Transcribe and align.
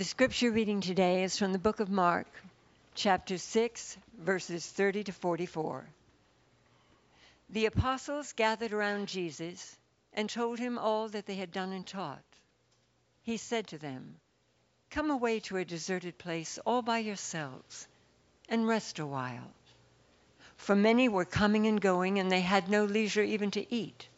The 0.00 0.06
scripture 0.06 0.50
reading 0.50 0.80
today 0.80 1.24
is 1.24 1.36
from 1.36 1.52
the 1.52 1.58
book 1.58 1.78
of 1.78 1.90
Mark, 1.90 2.26
chapter 2.94 3.36
6, 3.36 3.98
verses 4.16 4.66
30 4.66 5.04
to 5.04 5.12
44. 5.12 5.84
The 7.50 7.66
apostles 7.66 8.32
gathered 8.32 8.72
around 8.72 9.08
Jesus 9.08 9.76
and 10.14 10.30
told 10.30 10.58
him 10.58 10.78
all 10.78 11.10
that 11.10 11.26
they 11.26 11.34
had 11.34 11.52
done 11.52 11.72
and 11.72 11.86
taught. 11.86 12.24
He 13.20 13.36
said 13.36 13.66
to 13.66 13.76
them, 13.76 14.16
Come 14.88 15.10
away 15.10 15.38
to 15.40 15.58
a 15.58 15.66
deserted 15.66 16.16
place 16.16 16.58
all 16.64 16.80
by 16.80 17.00
yourselves 17.00 17.86
and 18.48 18.66
rest 18.66 19.00
a 19.00 19.06
while. 19.06 19.52
For 20.56 20.74
many 20.74 21.10
were 21.10 21.26
coming 21.26 21.66
and 21.66 21.78
going, 21.78 22.18
and 22.18 22.32
they 22.32 22.40
had 22.40 22.70
no 22.70 22.86
leisure 22.86 23.22
even 23.22 23.50
to 23.50 23.70
eat. 23.70 24.08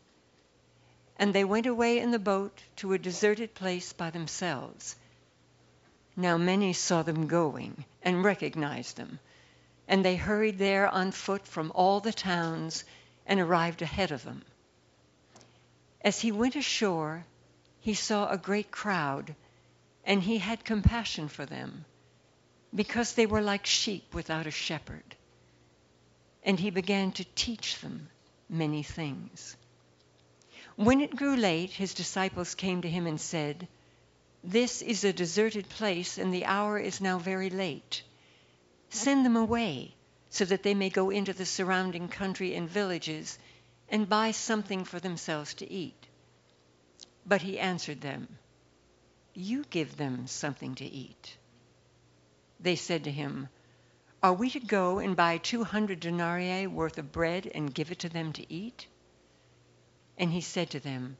And 1.19 1.35
they 1.35 1.43
went 1.43 1.67
away 1.67 1.99
in 1.99 2.12
the 2.12 2.21
boat 2.21 2.62
to 2.77 2.93
a 2.93 2.99
deserted 2.99 3.55
place 3.55 3.93
by 3.93 4.11
themselves. 4.11 4.95
Now 6.17 6.37
many 6.37 6.75
saw 6.75 7.03
them 7.03 7.27
going 7.27 7.87
and 8.02 8.23
recognized 8.23 8.97
them, 8.98 9.19
and 9.89 10.05
they 10.05 10.16
hurried 10.16 10.59
there 10.59 10.87
on 10.89 11.11
foot 11.11 11.47
from 11.47 11.73
all 11.75 12.01
the 12.01 12.12
towns 12.12 12.84
and 13.27 13.41
arrived 13.41 13.80
ahead 13.80 14.11
of 14.12 14.23
them. 14.23 14.43
As 16.03 16.20
he 16.20 16.30
went 16.30 16.55
ashore, 16.56 17.25
he 17.80 17.95
saw 17.95 18.29
a 18.29 18.37
great 18.37 18.70
crowd, 18.70 19.34
and 20.05 20.23
he 20.23 20.37
had 20.39 20.65
compassion 20.67 21.29
for 21.29 21.47
them, 21.47 21.87
because 22.75 23.15
they 23.15 23.25
were 23.27 23.41
like 23.41 23.65
sheep 23.65 24.12
without 24.15 24.47
a 24.47 24.51
shepherd. 24.51 25.17
And 26.42 26.61
he 26.61 26.70
began 26.70 27.12
to 27.12 27.25
teach 27.34 27.79
them 27.81 28.09
many 28.51 28.83
things. 28.83 29.56
When 30.77 31.01
it 31.01 31.17
grew 31.17 31.37
late, 31.37 31.70
his 31.70 31.95
disciples 31.95 32.55
came 32.55 32.83
to 32.83 32.91
him 32.91 33.06
and 33.06 33.20
said, 33.20 33.67
this 34.45 34.82
is 34.82 35.05
a 35.05 35.12
deserted 35.12 35.69
place, 35.69 36.19
and 36.19 36.34
the 36.34 36.45
hour 36.46 36.78
is 36.78 37.00
now 37.00 37.19
very 37.19 37.48
late. 37.48 38.02
Send 38.91 39.24
them 39.24 39.37
away, 39.37 39.94
so 40.30 40.44
that 40.44 40.62
they 40.62 40.75
may 40.75 40.91
go 40.91 41.11
into 41.11 41.33
the 41.33 41.47
surrounding 41.47 42.08
country 42.08 42.55
and 42.55 42.69
villages 42.69 43.39
and 43.89 44.08
buy 44.08 44.33
something 44.33 44.84
for 44.84 44.98
themselves 44.98 45.55
to 45.55 45.70
eat. 45.70 46.06
But 47.25 47.42
he 47.42 47.58
answered 47.58 48.00
them, 48.00 48.39
You 49.34 49.64
give 49.70 49.97
them 49.97 50.27
something 50.27 50.74
to 50.77 50.84
eat. 50.84 51.36
They 52.58 52.77
said 52.77 53.05
to 53.05 53.12
him, 53.12 53.48
Are 54.22 54.33
we 54.33 54.50
to 54.50 54.61
go 54.61 54.98
and 54.98 55.14
buy 55.14 55.39
two 55.39 55.62
hundred 55.62 56.00
denarii 56.00 56.67
worth 56.67 56.98
of 56.98 57.12
bread 57.12 57.50
and 57.55 57.72
give 57.72 57.92
it 57.92 58.00
to 58.00 58.08
them 58.08 58.33
to 58.33 58.52
eat? 58.52 58.86
And 60.19 60.33
he 60.33 60.41
said 60.41 60.70
to 60.70 60.80
them, 60.80 61.17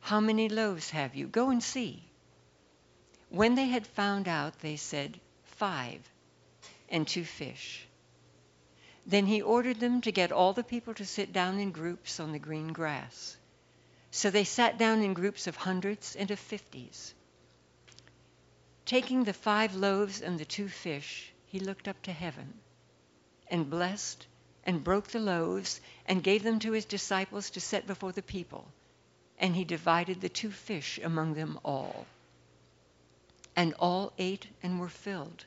How 0.00 0.18
many 0.20 0.48
loaves 0.48 0.90
have 0.90 1.14
you? 1.14 1.28
Go 1.28 1.50
and 1.50 1.62
see. 1.62 2.09
When 3.30 3.54
they 3.54 3.66
had 3.66 3.86
found 3.86 4.26
out, 4.26 4.58
they 4.58 4.76
said, 4.76 5.20
Five, 5.44 6.00
and 6.88 7.06
two 7.06 7.24
fish. 7.24 7.86
Then 9.06 9.26
he 9.26 9.40
ordered 9.40 9.78
them 9.78 10.00
to 10.00 10.10
get 10.12 10.32
all 10.32 10.52
the 10.52 10.64
people 10.64 10.94
to 10.94 11.06
sit 11.06 11.32
down 11.32 11.60
in 11.60 11.70
groups 11.70 12.18
on 12.18 12.32
the 12.32 12.40
green 12.40 12.72
grass. 12.72 13.36
So 14.10 14.30
they 14.30 14.42
sat 14.42 14.78
down 14.78 15.02
in 15.02 15.14
groups 15.14 15.46
of 15.46 15.54
hundreds 15.54 16.16
and 16.16 16.30
of 16.32 16.40
fifties. 16.40 17.14
Taking 18.84 19.22
the 19.22 19.32
five 19.32 19.76
loaves 19.76 20.20
and 20.20 20.36
the 20.36 20.44
two 20.44 20.68
fish, 20.68 21.32
he 21.46 21.60
looked 21.60 21.86
up 21.86 22.02
to 22.02 22.12
heaven, 22.12 22.52
and 23.48 23.70
blessed, 23.70 24.26
and 24.64 24.82
broke 24.82 25.06
the 25.06 25.20
loaves, 25.20 25.80
and 26.06 26.24
gave 26.24 26.42
them 26.42 26.58
to 26.58 26.72
his 26.72 26.84
disciples 26.84 27.50
to 27.50 27.60
set 27.60 27.86
before 27.86 28.10
the 28.10 28.22
people. 28.22 28.66
And 29.38 29.54
he 29.54 29.64
divided 29.64 30.20
the 30.20 30.28
two 30.28 30.50
fish 30.50 30.98
among 31.02 31.34
them 31.34 31.60
all. 31.64 32.06
And 33.56 33.74
all 33.74 34.12
ate 34.18 34.46
and 34.62 34.80
were 34.80 34.88
filled. 34.88 35.44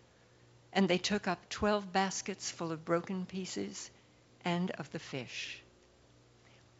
And 0.71 0.89
they 0.89 0.97
took 0.97 1.27
up 1.27 1.49
twelve 1.49 1.91
baskets 1.91 2.51
full 2.51 2.71
of 2.71 2.85
broken 2.85 3.25
pieces 3.25 3.89
and 4.45 4.71
of 4.71 4.91
the 4.91 4.99
fish. 4.99 5.61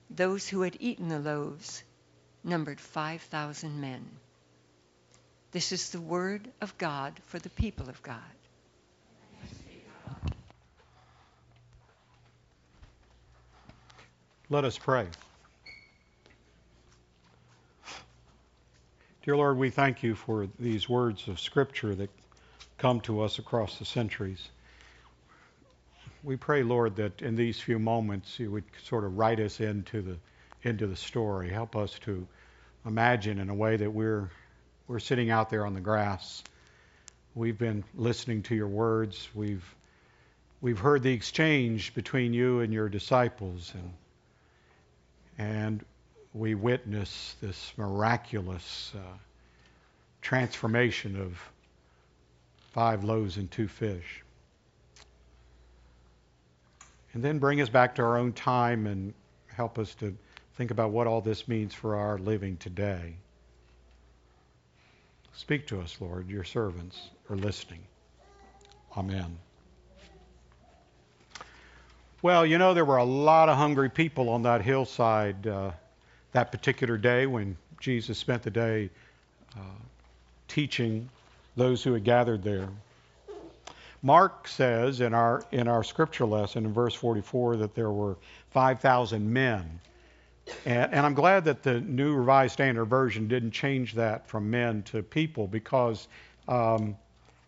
Those 0.09 0.47
who 0.47 0.62
had 0.62 0.78
eaten 0.79 1.07
the 1.07 1.19
loaves 1.19 1.83
numbered 2.44 2.79
5,000 2.79 3.79
men. 3.79 4.06
This 5.51 5.72
is 5.72 5.91
the 5.91 6.01
word 6.01 6.50
of 6.62 6.78
God 6.78 7.13
for 7.28 7.39
the 7.39 7.50
people 7.50 7.89
of 7.89 8.01
God. 8.03 8.19
Let 14.50 14.66
us 14.66 14.78
pray. 14.78 15.07
Dear 19.23 19.38
Lord, 19.38 19.57
we 19.57 19.69
thank 19.69 20.03
you 20.03 20.16
for 20.16 20.50
these 20.59 20.89
words 20.89 21.29
of 21.29 21.39
Scripture 21.39 21.95
that 21.95 22.09
come 22.78 23.00
to 23.01 23.22
us 23.22 23.39
across 23.39 23.79
the 23.79 23.85
centuries. 23.85 24.50
We 26.25 26.35
pray, 26.35 26.61
Lord, 26.61 26.97
that 26.97 27.22
in 27.22 27.38
these 27.38 27.57
few 27.57 27.79
moments 27.79 28.38
you 28.38 28.51
would 28.51 28.66
sort 28.83 29.06
of 29.06 29.17
write 29.17 29.39
us 29.39 29.62
into 29.62 30.01
the 30.01 30.17
into 30.63 30.88
the 30.88 30.97
story. 30.97 31.50
Help 31.50 31.78
us 31.78 31.97
to 32.00 32.28
imagine 32.85 33.39
in 33.39 33.50
a 33.50 33.53
way 33.53 33.78
that 33.78 33.89
we're 33.89 34.29
we're 34.89 35.00
sitting 35.00 35.29
out 35.31 35.50
there 35.50 35.66
on 35.66 35.73
the 35.73 35.79
grass. 35.79 36.44
We've 37.33 37.57
been 37.57 37.85
listening 37.95 38.44
to 38.44 38.56
your 38.56 38.67
words. 38.67 39.29
We've 39.33 39.63
we've 40.59 40.79
heard 40.79 41.01
the 41.01 41.13
exchange 41.13 41.95
between 41.95 42.33
you 42.33 42.59
and 42.59 42.73
your 42.73 42.89
disciples 42.89 43.72
and 43.73 43.94
and 45.38 45.85
we 46.33 46.55
witness 46.55 47.35
this 47.41 47.73
miraculous 47.77 48.91
uh, 48.95 49.17
transformation 50.21 51.19
of 51.19 51.38
five 52.71 53.03
loaves 53.03 53.38
and 53.38 53.49
two 53.51 53.67
fish. 53.67 54.23
And 57.13 57.23
then 57.23 57.38
bring 57.38 57.61
us 57.61 57.69
back 57.69 57.95
to 57.95 58.01
our 58.01 58.17
own 58.17 58.33
time 58.33 58.88
and 58.88 59.13
help 59.47 59.77
us 59.77 59.94
to 59.95 60.17
think 60.55 60.71
about 60.71 60.89
what 60.89 61.05
all 61.05 61.21
this 61.21 61.47
means 61.47 61.73
for 61.73 61.95
our 61.95 62.17
living 62.17 62.57
today. 62.57 63.15
Speak 65.35 65.67
to 65.67 65.79
us, 65.81 65.97
Lord. 66.00 66.29
Your 66.29 66.44
servants 66.44 67.09
are 67.29 67.35
listening. 67.35 67.81
Amen. 68.97 69.38
Well, 72.23 72.45
you 72.45 72.57
know, 72.57 72.73
there 72.73 72.85
were 72.85 72.97
a 72.97 73.03
lot 73.03 73.50
of 73.50 73.57
hungry 73.57 73.89
people 73.89 74.29
on 74.29 74.44
that 74.44 74.61
hillside 74.61 75.45
uh, 75.45 75.71
that 76.33 76.51
particular 76.51 76.97
day 76.97 77.25
when 77.25 77.55
Jesus 77.79 78.17
spent 78.17 78.44
the 78.44 78.51
day 78.51 78.89
uh, 79.55 79.61
teaching 80.47 81.09
those 81.55 81.83
who 81.83 81.94
had 81.94 82.03
gathered 82.03 82.44
there. 82.44 82.67
Mark 84.01 84.47
says 84.47 84.99
in 84.99 85.13
our 85.13 85.45
in 85.51 85.67
our 85.67 85.83
scripture 85.83 86.25
lesson 86.25 86.66
in 86.66 86.73
verse 86.73 86.94
44 86.94 87.57
that 87.57 87.73
there 87.73 87.91
were 87.91 88.17
5,000 88.51 89.31
men. 89.31 89.79
And, 90.66 90.94
and, 90.94 91.05
I'm 91.05 91.13
glad 91.13 91.45
that 91.45 91.63
the 91.63 91.79
New 91.79 92.13
Revised 92.13 92.53
Standard 92.53 92.85
Version 92.85 93.29
didn't 93.29 93.51
change 93.51 93.94
that 93.94 94.27
from 94.27 94.51
men 94.51 94.83
to 94.83 95.01
people 95.01 95.47
because 95.47 96.09
um, 96.50 96.97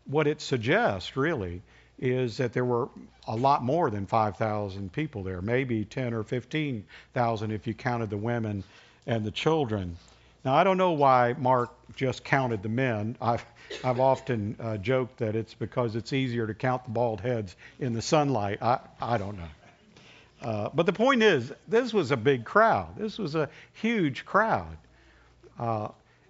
what 0.05 0.27
it 0.27 0.39
suggests 0.39 1.17
really 1.17 1.61
is 1.99 2.37
that 2.37 2.53
there 2.53 2.65
were 2.65 2.89
a 3.27 3.35
lot 3.35 3.63
more 3.63 3.89
than 3.89 4.05
5,000 4.05 4.91
people 4.91 5.23
there, 5.23 5.41
maybe 5.41 5.85
10 5.85 6.13
or 6.13 6.23
15,000 6.23 7.51
if 7.51 7.65
you 7.65 7.73
counted 7.73 8.09
the 8.09 8.17
women 8.17 8.63
and 9.07 9.23
the 9.23 9.31
children. 9.31 9.97
Now, 10.43 10.53
I 10.53 10.63
don't 10.63 10.77
know 10.77 10.91
why 10.91 11.35
Mark 11.39 11.71
just 11.95 12.23
counted 12.23 12.61
the 12.61 12.69
men. 12.69 13.17
I've, 13.21 13.45
I've 13.83 13.99
often 13.99 14.55
uh, 14.59 14.77
joked 14.77 15.17
that 15.17 15.35
it's 15.35 15.53
because 15.53 15.95
it's 15.95 16.13
easier 16.13 16.45
to 16.45 16.53
count 16.53 16.83
the 16.85 16.91
bald 16.91 17.21
heads 17.21 17.55
in 17.79 17.93
the 17.93 18.01
sunlight. 18.01 18.61
I, 18.61 18.79
I 19.01 19.17
don't 19.17 19.37
know. 19.37 19.49
Uh, 20.41 20.69
but 20.73 20.85
the 20.85 20.93
point 20.93 21.23
is, 21.23 21.51
this 21.67 21.93
was 21.93 22.11
a 22.11 22.17
big 22.17 22.45
crowd. 22.45 22.95
This 22.97 23.17
was 23.17 23.33
a 23.33 23.49
huge 23.73 24.25
crowd. 24.25 24.77
Uh, 25.57 25.87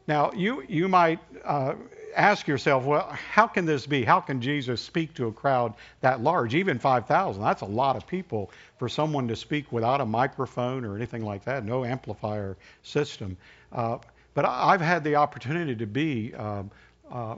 now, 0.08 0.32
you, 0.32 0.64
you 0.70 0.88
might 0.88 1.20
uh, 1.44 1.74
ask 2.16 2.48
yourself, 2.48 2.86
well, 2.86 3.10
how 3.10 3.48
can 3.48 3.66
this 3.66 3.86
be? 3.86 4.04
How 4.04 4.20
can 4.20 4.42
Jesus 4.42 4.82
speak 4.82 5.14
to 5.16 5.28
a 5.28 5.32
crowd 5.32 5.74
that 6.02 6.22
large? 6.22 6.56
Even 6.56 6.80
5,000, 6.80 7.42
that's 7.42 7.62
a 7.62 7.66
lot 7.66 7.96
of 7.96 8.08
people 8.08 8.52
for 8.78 8.90
someone 8.90 9.28
to 9.28 9.36
speak 9.36 9.72
without 9.72 10.02
a 10.02 10.06
microphone 10.06 10.86
or 10.86 10.96
anything 10.96 11.24
like 11.26 11.46
that, 11.46 11.66
no 11.66 11.86
amplifier 11.86 12.58
system. 12.84 13.38
Uh, 13.72 13.98
but 14.34 14.46
I've 14.46 14.82
had 14.82 15.04
the 15.04 15.16
opportunity 15.16 15.76
to 15.76 15.86
be 15.86 16.34
um, 16.34 16.72
uh, 17.12 17.36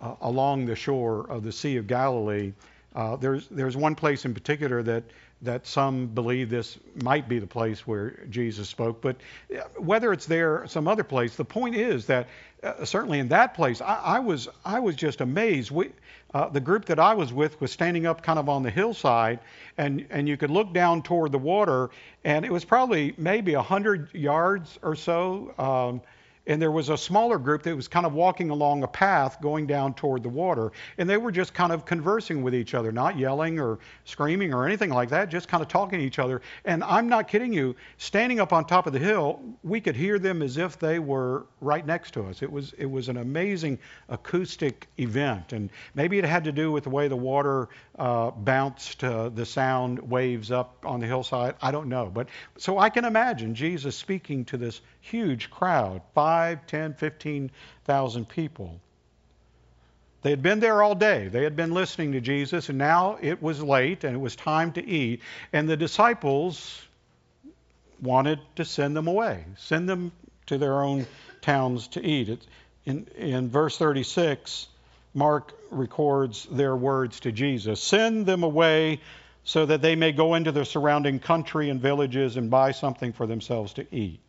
uh, 0.00 0.14
along 0.22 0.66
the 0.66 0.76
shore 0.76 1.30
of 1.30 1.44
the 1.44 1.52
Sea 1.52 1.76
of 1.76 1.86
Galilee. 1.86 2.52
Uh, 2.94 3.16
there's, 3.16 3.46
there's 3.48 3.76
one 3.76 3.94
place 3.94 4.24
in 4.24 4.34
particular 4.34 4.82
that 4.82 5.04
that 5.42 5.66
some 5.66 6.06
believe 6.06 6.50
this 6.50 6.78
might 7.02 7.28
be 7.28 7.38
the 7.38 7.46
place 7.46 7.86
where 7.86 8.20
Jesus 8.30 8.68
spoke. 8.68 9.00
But 9.00 9.16
uh, 9.54 9.60
whether 9.76 10.12
it's 10.12 10.26
there, 10.26 10.64
some 10.68 10.86
other 10.86 11.04
place, 11.04 11.36
the 11.36 11.44
point 11.44 11.74
is 11.74 12.06
that 12.06 12.28
uh, 12.62 12.84
certainly 12.84 13.18
in 13.18 13.28
that 13.28 13.54
place, 13.54 13.80
I, 13.80 13.96
I, 13.96 14.18
was 14.20 14.48
I 14.64 14.80
was 14.80 14.94
just 14.94 15.20
amazed. 15.20 15.70
We, 15.70 15.90
uh, 16.32 16.48
the 16.48 16.60
group 16.60 16.86
that 16.86 16.98
I 16.98 17.14
was 17.14 17.32
with 17.32 17.60
was 17.60 17.72
standing 17.72 18.06
up 18.06 18.22
kind 18.22 18.38
of 18.38 18.48
on 18.48 18.62
the 18.62 18.70
hillside, 18.70 19.40
and 19.76 20.06
and 20.10 20.28
you 20.28 20.36
could 20.36 20.50
look 20.50 20.72
down 20.72 21.02
toward 21.02 21.32
the 21.32 21.38
water, 21.38 21.90
and 22.24 22.44
it 22.44 22.52
was 22.52 22.64
probably 22.64 23.14
maybe 23.18 23.54
a 23.54 23.62
hundred 23.62 24.14
yards 24.14 24.78
or 24.82 24.94
so. 24.94 25.52
Um, 25.58 26.00
and 26.46 26.60
there 26.60 26.70
was 26.70 26.88
a 26.88 26.96
smaller 26.96 27.38
group 27.38 27.62
that 27.62 27.76
was 27.76 27.88
kind 27.88 28.04
of 28.04 28.12
walking 28.12 28.50
along 28.50 28.82
a 28.82 28.88
path 28.88 29.40
going 29.40 29.66
down 29.66 29.94
toward 29.94 30.22
the 30.22 30.28
water. 30.28 30.72
And 30.98 31.08
they 31.08 31.16
were 31.16 31.30
just 31.30 31.54
kind 31.54 31.72
of 31.72 31.84
conversing 31.84 32.42
with 32.42 32.54
each 32.54 32.74
other 32.74 32.90
not 32.90 33.18
yelling 33.18 33.60
or 33.60 33.78
screaming 34.04 34.52
or 34.52 34.66
anything 34.66 34.90
like 34.90 35.08
that 35.10 35.28
just 35.28 35.48
kind 35.48 35.62
of 35.62 35.68
talking 35.68 35.98
to 36.00 36.04
each 36.04 36.18
other. 36.18 36.42
And 36.64 36.82
i'm 36.84 37.08
not 37.08 37.28
kidding 37.28 37.52
you 37.52 37.76
standing 37.98 38.40
up 38.40 38.52
on 38.52 38.64
top 38.64 38.86
of 38.86 38.92
the 38.92 38.98
hill 38.98 39.40
we 39.62 39.80
could 39.80 39.96
hear 39.96 40.18
them 40.18 40.42
as 40.42 40.56
if 40.56 40.78
they 40.78 40.98
were 40.98 41.46
right 41.60 41.86
next 41.86 42.12
to 42.14 42.24
us. 42.24 42.42
It 42.42 42.50
was 42.50 42.72
it 42.78 42.86
was 42.86 43.08
an 43.08 43.18
amazing 43.18 43.78
acoustic 44.08 44.88
event. 44.98 45.52
And 45.52 45.70
maybe 45.94 46.18
it 46.18 46.24
had 46.24 46.44
to 46.44 46.52
do 46.52 46.72
with 46.72 46.84
the 46.84 46.90
way 46.90 47.08
the 47.08 47.16
water 47.16 47.68
uh, 47.98 48.30
bounced 48.30 49.04
uh, 49.04 49.28
the 49.28 49.46
sound 49.46 49.98
waves 49.98 50.50
up 50.50 50.84
on 50.84 51.00
the 51.00 51.06
hillside. 51.06 51.54
I 51.62 51.70
don't 51.70 51.88
know. 51.88 52.10
But 52.12 52.28
so 52.58 52.78
i 52.78 52.90
can 52.90 53.04
imagine 53.04 53.54
jesus 53.54 53.96
speaking 53.96 54.44
to 54.44 54.56
this 54.56 54.80
huge 55.02 55.50
crowd 55.50 56.00
5, 56.14 56.66
10, 56.66 56.94
15,000 56.94 58.28
people. 58.28 58.80
They 60.22 60.30
had 60.30 60.42
been 60.42 60.60
there 60.60 60.82
all 60.82 60.94
day. 60.94 61.28
They 61.28 61.42
had 61.42 61.56
been 61.56 61.72
listening 61.72 62.12
to 62.12 62.20
Jesus, 62.20 62.68
and 62.68 62.78
now 62.78 63.18
it 63.20 63.42
was 63.42 63.60
late 63.60 64.04
and 64.04 64.14
it 64.14 64.20
was 64.20 64.36
time 64.36 64.72
to 64.72 64.86
eat. 64.86 65.20
And 65.52 65.68
the 65.68 65.76
disciples 65.76 66.80
wanted 68.00 68.38
to 68.56 68.64
send 68.64 68.96
them 68.96 69.08
away, 69.08 69.44
send 69.58 69.88
them 69.88 70.12
to 70.46 70.58
their 70.58 70.82
own 70.82 71.06
towns 71.40 71.88
to 71.88 72.04
eat. 72.04 72.46
In, 72.84 73.06
in 73.16 73.50
verse 73.50 73.76
36, 73.78 74.68
Mark 75.14 75.52
records 75.70 76.46
their 76.50 76.74
words 76.74 77.20
to 77.20 77.32
Jesus 77.32 77.82
Send 77.82 78.24
them 78.24 78.44
away 78.44 79.00
so 79.44 79.66
that 79.66 79.82
they 79.82 79.96
may 79.96 80.12
go 80.12 80.34
into 80.34 80.52
the 80.52 80.64
surrounding 80.64 81.18
country 81.18 81.68
and 81.68 81.80
villages 81.80 82.36
and 82.36 82.48
buy 82.48 82.70
something 82.70 83.12
for 83.12 83.26
themselves 83.26 83.72
to 83.74 83.86
eat. 83.94 84.20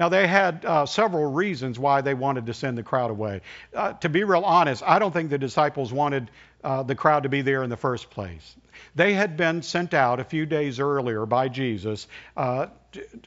Now, 0.00 0.08
they 0.08 0.26
had 0.26 0.64
uh, 0.64 0.86
several 0.86 1.30
reasons 1.30 1.78
why 1.78 2.00
they 2.00 2.14
wanted 2.14 2.46
to 2.46 2.54
send 2.54 2.78
the 2.78 2.82
crowd 2.82 3.10
away. 3.10 3.42
Uh, 3.74 3.92
to 3.92 4.08
be 4.08 4.24
real 4.24 4.44
honest, 4.44 4.82
I 4.86 4.98
don't 4.98 5.12
think 5.12 5.28
the 5.28 5.36
disciples 5.36 5.92
wanted 5.92 6.30
uh, 6.64 6.84
the 6.84 6.94
crowd 6.94 7.24
to 7.24 7.28
be 7.28 7.42
there 7.42 7.62
in 7.62 7.68
the 7.68 7.76
first 7.76 8.08
place. 8.08 8.56
They 8.94 9.12
had 9.12 9.36
been 9.36 9.60
sent 9.60 9.92
out 9.92 10.18
a 10.18 10.24
few 10.24 10.46
days 10.46 10.80
earlier 10.80 11.26
by 11.26 11.48
Jesus 11.48 12.08
uh, 12.34 12.68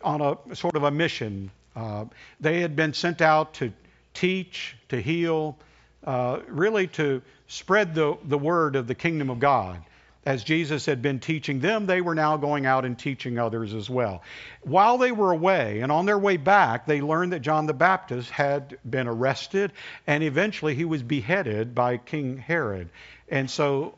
on 0.03 0.21
a 0.21 0.55
sort 0.55 0.75
of 0.75 0.81
a 0.81 0.89
mission. 0.89 1.51
Uh, 1.75 2.05
they 2.39 2.61
had 2.61 2.75
been 2.75 2.93
sent 2.93 3.21
out 3.21 3.53
to 3.55 3.71
teach, 4.15 4.75
to 4.89 4.99
heal, 4.99 5.55
uh, 6.03 6.39
really 6.47 6.87
to 6.87 7.21
spread 7.47 7.93
the, 7.93 8.17
the 8.23 8.37
word 8.37 8.75
of 8.75 8.87
the 8.87 8.95
kingdom 8.95 9.29
of 9.29 9.39
God 9.39 9.79
as 10.25 10.43
Jesus 10.43 10.85
had 10.85 11.01
been 11.01 11.19
teaching 11.19 11.59
them, 11.59 11.85
they 11.85 12.01
were 12.01 12.15
now 12.15 12.37
going 12.37 12.65
out 12.65 12.85
and 12.85 12.97
teaching 12.97 13.37
others 13.37 13.73
as 13.73 13.89
well. 13.89 14.23
While 14.61 14.97
they 14.97 15.11
were 15.11 15.31
away 15.31 15.81
and 15.81 15.91
on 15.91 16.05
their 16.05 16.19
way 16.19 16.37
back, 16.37 16.85
they 16.85 17.01
learned 17.01 17.33
that 17.33 17.41
John 17.41 17.65
the 17.65 17.73
Baptist 17.73 18.29
had 18.29 18.77
been 18.89 19.07
arrested 19.07 19.73
and 20.07 20.23
eventually 20.23 20.75
he 20.75 20.85
was 20.85 21.03
beheaded 21.03 21.75
by 21.75 21.97
King 21.97 22.37
Herod. 22.37 22.89
And 23.29 23.49
so 23.49 23.95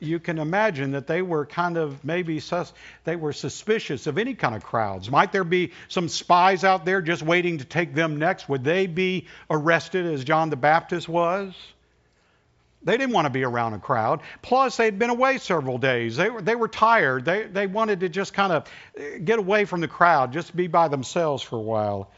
you 0.00 0.18
can 0.18 0.38
imagine 0.38 0.92
that 0.92 1.06
they 1.06 1.22
were 1.22 1.46
kind 1.46 1.76
of 1.76 2.02
maybe 2.04 2.40
sus- 2.40 2.72
they 3.04 3.16
were 3.16 3.32
suspicious 3.32 4.06
of 4.06 4.18
any 4.18 4.34
kind 4.34 4.54
of 4.54 4.64
crowds. 4.64 5.10
Might 5.10 5.30
there 5.30 5.44
be 5.44 5.72
some 5.88 6.08
spies 6.08 6.64
out 6.64 6.84
there 6.84 7.02
just 7.02 7.22
waiting 7.22 7.58
to 7.58 7.64
take 7.64 7.94
them 7.94 8.18
next? 8.18 8.48
Would 8.48 8.64
they 8.64 8.86
be 8.86 9.26
arrested 9.48 10.06
as 10.06 10.24
John 10.24 10.50
the 10.50 10.56
Baptist 10.56 11.08
was? 11.08 11.54
They 12.82 12.96
didn't 12.96 13.12
want 13.12 13.26
to 13.26 13.30
be 13.30 13.44
around 13.44 13.74
a 13.74 13.78
crowd. 13.78 14.20
Plus, 14.40 14.76
they'd 14.76 14.98
been 14.98 15.10
away 15.10 15.38
several 15.38 15.76
days. 15.76 16.16
They 16.16 16.30
were, 16.30 16.40
they 16.40 16.54
were 16.54 16.68
tired. 16.68 17.26
They, 17.26 17.42
they 17.42 17.66
wanted 17.66 18.00
to 18.00 18.08
just 18.08 18.32
kind 18.32 18.52
of 18.52 18.64
uh, 18.98 19.18
get 19.22 19.38
away 19.38 19.66
from 19.66 19.80
the 19.80 19.88
crowd, 19.88 20.32
just 20.32 20.56
be 20.56 20.66
by 20.66 20.88
themselves 20.88 21.42
for 21.42 21.56
a 21.56 21.62
while. 21.62 22.10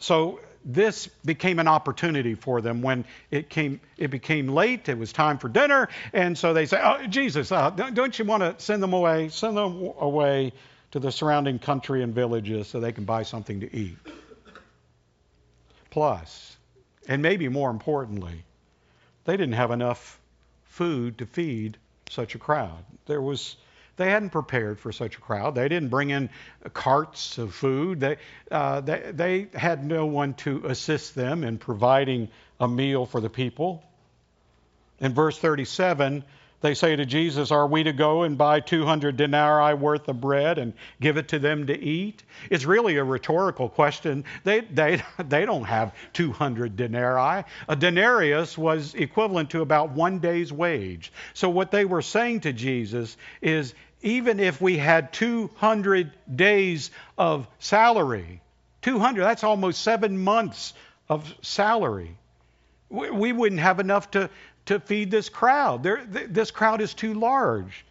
So 0.00 0.40
this 0.64 1.06
became 1.24 1.58
an 1.58 1.68
opportunity 1.68 2.34
for 2.34 2.60
them 2.60 2.82
when 2.82 3.04
it 3.30 3.48
came 3.48 3.80
it 3.96 4.08
became 4.08 4.48
late 4.48 4.88
it 4.88 4.98
was 4.98 5.12
time 5.12 5.38
for 5.38 5.48
dinner 5.48 5.88
and 6.12 6.36
so 6.36 6.52
they 6.52 6.66
say 6.66 6.78
oh 6.82 7.06
jesus 7.06 7.50
uh, 7.50 7.70
don't 7.70 8.18
you 8.18 8.26
want 8.26 8.42
to 8.42 8.54
send 8.62 8.82
them 8.82 8.92
away 8.92 9.30
send 9.30 9.56
them 9.56 9.90
away 9.98 10.52
to 10.90 10.98
the 10.98 11.10
surrounding 11.10 11.58
country 11.58 12.02
and 12.02 12.14
villages 12.14 12.68
so 12.68 12.78
they 12.78 12.92
can 12.92 13.04
buy 13.04 13.22
something 13.22 13.60
to 13.60 13.74
eat 13.74 13.96
plus 15.88 16.56
and 17.08 17.22
maybe 17.22 17.48
more 17.48 17.70
importantly 17.70 18.44
they 19.24 19.36
didn't 19.36 19.54
have 19.54 19.70
enough 19.70 20.20
food 20.64 21.18
to 21.18 21.26
feed 21.26 21.76
such 22.08 22.34
a 22.34 22.38
crowd. 22.38 22.84
There 23.06 23.20
was 23.20 23.56
they 24.00 24.08
hadn't 24.08 24.30
prepared 24.30 24.80
for 24.80 24.92
such 24.92 25.16
a 25.18 25.20
crowd. 25.20 25.54
They 25.54 25.68
didn't 25.68 25.90
bring 25.90 26.08
in 26.08 26.30
carts 26.72 27.36
of 27.36 27.52
food. 27.52 28.00
They, 28.00 28.16
uh, 28.50 28.80
they, 28.80 29.12
they 29.12 29.48
had 29.52 29.84
no 29.84 30.06
one 30.06 30.32
to 30.34 30.64
assist 30.64 31.14
them 31.14 31.44
in 31.44 31.58
providing 31.58 32.30
a 32.58 32.66
meal 32.66 33.04
for 33.04 33.20
the 33.20 33.28
people. 33.28 33.84
In 35.00 35.12
verse 35.12 35.38
37, 35.38 36.24
they 36.60 36.74
say 36.74 36.94
to 36.94 37.06
Jesus, 37.06 37.50
Are 37.50 37.66
we 37.66 37.82
to 37.84 37.92
go 37.92 38.22
and 38.22 38.36
buy 38.36 38.60
200 38.60 39.16
denarii 39.16 39.74
worth 39.74 40.08
of 40.08 40.20
bread 40.20 40.58
and 40.58 40.74
give 41.00 41.16
it 41.16 41.28
to 41.28 41.38
them 41.38 41.66
to 41.68 41.78
eat? 41.78 42.22
It's 42.50 42.64
really 42.64 42.96
a 42.96 43.04
rhetorical 43.04 43.68
question. 43.68 44.24
They, 44.44 44.60
they, 44.60 45.02
they 45.28 45.46
don't 45.46 45.64
have 45.64 45.94
200 46.12 46.76
denarii. 46.76 47.44
A 47.68 47.76
denarius 47.76 48.58
was 48.58 48.94
equivalent 48.94 49.50
to 49.50 49.62
about 49.62 49.90
one 49.90 50.18
day's 50.18 50.52
wage. 50.52 51.12
So 51.34 51.48
what 51.48 51.70
they 51.70 51.84
were 51.84 52.02
saying 52.02 52.40
to 52.40 52.52
Jesus 52.52 53.16
is, 53.40 53.74
even 54.02 54.40
if 54.40 54.60
we 54.60 54.76
had 54.76 55.12
200 55.12 56.12
days 56.34 56.90
of 57.18 57.46
salary, 57.58 58.40
200, 58.82 59.22
that's 59.22 59.44
almost 59.44 59.82
seven 59.82 60.18
months 60.18 60.72
of 61.08 61.34
salary. 61.42 62.16
We, 62.88 63.10
we 63.10 63.32
wouldn't 63.32 63.60
have 63.60 63.78
enough 63.78 64.10
to, 64.12 64.30
to 64.70 64.78
feed 64.78 65.10
this 65.10 65.28
crowd. 65.28 65.82
th- 65.82 66.28
this 66.28 66.52
crowd 66.52 66.80
is 66.80 66.94
too 66.94 67.14
large. 67.14 67.84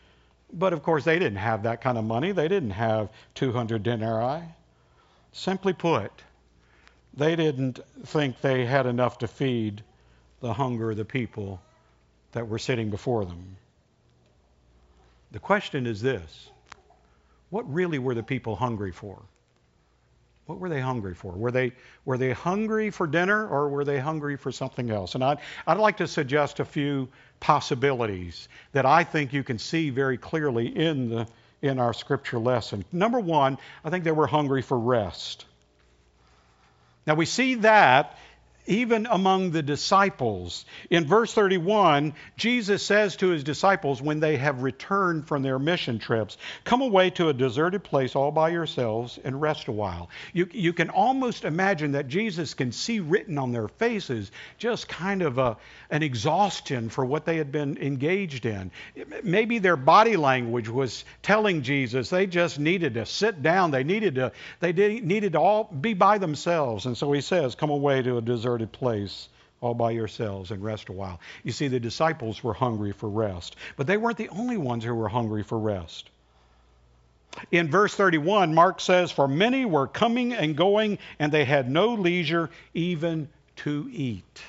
But 0.54 0.72
of 0.72 0.81
course, 0.81 1.04
they 1.04 1.20
didn't 1.20 1.40
have 1.40 1.64
that 1.64 1.81
kind 1.81 1.98
of 1.98 2.06
money. 2.06 2.31
They 2.31 2.48
didn't 2.48 2.72
have 2.72 3.10
200 3.36 3.84
denarii. 3.84 4.44
Simply 5.34 5.74
put, 5.74 6.12
they 7.14 7.36
didn't 7.36 7.81
think 8.06 8.40
they 8.40 8.66
had 8.66 8.86
enough 8.86 9.18
to 9.18 9.28
feed 9.28 9.84
the 10.40 10.54
hunger 10.54 10.92
of 10.92 10.98
the 10.98 11.04
people 11.04 11.62
that 12.31 12.48
were 12.48 12.58
sitting 12.58 12.90
before 12.90 13.26
them. 13.26 13.58
The 15.31 15.40
question 15.40 15.86
is 15.86 16.02
this 16.02 16.50
what 17.50 17.72
really 17.72 18.00
were 18.00 18.16
the 18.16 18.24
people 18.24 18.56
hungry 18.56 18.94
for? 18.94 19.22
What 20.50 20.57
were 20.57 20.69
they 20.69 20.81
hungry 20.81 21.13
for? 21.13 21.31
Were 21.31 21.51
they, 21.51 21.74
were 22.06 22.18
they 22.18 22.31
hungry 22.31 22.90
for 22.90 23.06
dinner 23.06 23.48
or 23.48 23.69
were 23.69 23.86
they 23.86 24.00
hungry 24.00 24.36
for 24.36 24.51
something 24.51 24.90
else? 24.90 25.13
And 25.13 25.24
I'd, 25.24 25.38
I'd 25.68 25.78
like 25.78 25.98
to 25.98 26.07
suggest 26.07 26.60
a 26.60 26.66
few 26.66 27.07
possibilities 27.40 28.50
that 28.71 28.83
I 28.83 29.04
think 29.04 29.31
you 29.31 29.44
can 29.44 29.59
see 29.59 29.92
very 29.92 30.18
clearly 30.18 30.66
in, 30.76 31.09
the, 31.09 31.28
in 31.62 31.78
our 31.78 31.94
scripture 31.94 32.40
lesson. 32.40 32.83
Number 32.92 33.19
one, 33.19 33.59
I 33.85 33.92
think 33.92 34.04
they 34.04 34.12
were 34.12 34.26
hungry 34.26 34.64
for 34.64 34.76
rest. 34.80 35.45
Now 37.06 37.14
we 37.14 37.28
see 37.28 37.54
that 37.56 38.18
even 38.69 39.07
among 39.09 39.49
the 39.49 39.64
disciples. 39.64 40.64
In 40.92 41.06
verse 41.06 41.33
31, 41.33 42.14
Jesus 42.38 42.83
says 42.83 43.16
to 43.18 43.30
his 43.30 43.44
disciples 43.44 43.99
when 43.99 44.19
they 44.19 44.38
have 44.38 44.61
returned 44.61 45.28
from 45.28 45.42
their 45.42 45.57
mission 45.57 45.97
trips, 45.97 46.38
Come 46.64 46.81
away 46.81 47.09
to 47.11 47.30
a 47.30 47.33
deserted 47.33 47.83
place 47.83 48.16
all 48.16 48.31
by 48.31 48.49
yourselves 48.49 49.18
and 49.23 49.42
rest 49.42 49.68
a 49.68 49.71
while. 49.71 50.09
You, 50.33 50.47
you 50.52 50.71
can 50.71 50.92
almost 50.92 51.45
imagine 51.45 51.94
that 51.94 52.07
Jesus 52.07 52.54
can 52.54 52.71
see 52.71 52.99
written 52.99 53.40
on 53.40 53.52
their 53.52 53.68
faces 53.68 54.31
just 54.59 54.88
kind 54.88 55.23
of 55.23 55.40
a, 55.40 55.57
an 55.90 56.04
exhaustion 56.04 56.90
for 56.90 57.04
what 57.04 57.26
they 57.26 57.38
had 57.38 57.52
been 57.52 57.76
engaged 57.78 58.45
in. 58.45 58.69
Maybe 59.23 59.57
their 59.57 59.78
body 59.78 60.16
language 60.16 60.69
was 60.69 61.06
telling 61.23 61.64
Jesus 61.64 62.11
they 62.11 62.28
just 62.28 62.59
needed 62.59 62.94
to 62.94 63.07
sit 63.07 63.42
down. 63.42 63.71
They 63.71 63.83
needed 63.83 64.16
to, 64.16 64.31
they 64.59 64.73
needed 64.73 65.33
to 65.33 65.40
all 65.40 65.64
be 65.64 65.95
by 65.95 66.19
themselves. 66.19 66.85
And 66.85 66.95
so 66.95 67.11
he 67.11 67.21
says, 67.21 67.56
Come 67.56 67.71
away 67.71 68.04
to 68.04 68.18
a 68.18 68.21
deserted 68.21 68.58
deserted 68.59 68.71
place 68.71 69.30
all 69.61 69.73
by 69.73 69.92
yourselves 69.92 70.51
and 70.51 70.63
rest 70.63 70.89
a 70.89 70.94
while. 70.94 71.19
You 71.44 71.51
see, 71.51 71.68
the 71.68 71.80
disciples 71.80 72.44
were 72.44 72.54
hungry 72.54 72.94
for 72.94 73.09
rest, 73.09 73.57
but 73.75 73.87
they 73.87 73.97
weren't 73.97 74.18
the 74.18 74.30
only 74.30 74.57
ones 74.57 74.83
who 74.83 74.95
were 74.95 75.09
hungry 75.09 75.44
for 75.44 75.59
rest. 75.59 76.09
In 77.51 77.69
verse 77.69 77.94
31, 77.94 78.54
Mark 78.54 78.80
says, 78.80 79.11
For 79.11 79.28
many 79.28 79.66
were 79.66 79.87
coming 79.87 80.33
and 80.33 80.56
going, 80.56 80.97
and 81.19 81.31
they 81.31 81.45
had 81.45 81.69
no 81.69 81.94
leisure 81.94 82.49
even 82.73 83.28
to 83.57 83.89
eat. 83.92 84.42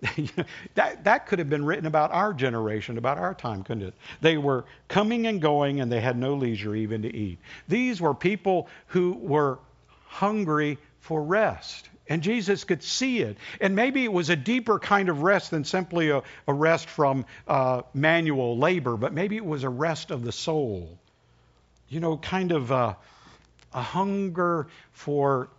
that, 0.74 1.04
that 1.04 1.26
could 1.26 1.38
have 1.38 1.50
been 1.50 1.64
written 1.64 1.86
about 1.86 2.10
our 2.12 2.32
generation, 2.32 2.96
about 2.96 3.18
our 3.18 3.34
time, 3.34 3.62
couldn't 3.62 3.86
it? 3.88 3.94
They 4.22 4.38
were 4.38 4.64
coming 4.88 5.26
and 5.26 5.40
going, 5.40 5.80
and 5.80 5.92
they 5.92 6.00
had 6.00 6.16
no 6.16 6.34
leisure 6.34 6.74
even 6.74 7.02
to 7.02 7.14
eat. 7.14 7.38
These 7.68 8.00
were 8.00 8.14
people 8.14 8.68
who 8.86 9.12
were 9.12 9.58
hungry 10.06 10.78
for 11.00 11.22
rest. 11.22 11.89
And 12.10 12.22
Jesus 12.22 12.64
could 12.64 12.82
see 12.82 13.20
it. 13.20 13.36
And 13.60 13.76
maybe 13.76 14.02
it 14.02 14.12
was 14.12 14.30
a 14.30 14.36
deeper 14.36 14.80
kind 14.80 15.08
of 15.08 15.22
rest 15.22 15.52
than 15.52 15.62
simply 15.64 16.10
a, 16.10 16.24
a 16.48 16.52
rest 16.52 16.88
from 16.88 17.24
uh, 17.46 17.82
manual 17.94 18.58
labor, 18.58 18.96
but 18.96 19.12
maybe 19.14 19.36
it 19.36 19.46
was 19.46 19.62
a 19.62 19.68
rest 19.68 20.10
of 20.10 20.24
the 20.24 20.32
soul. 20.32 20.98
You 21.88 22.00
know, 22.00 22.16
kind 22.16 22.50
of 22.50 22.72
a, 22.72 22.96
a 23.72 23.82
hunger 23.82 24.66
for 24.90 25.50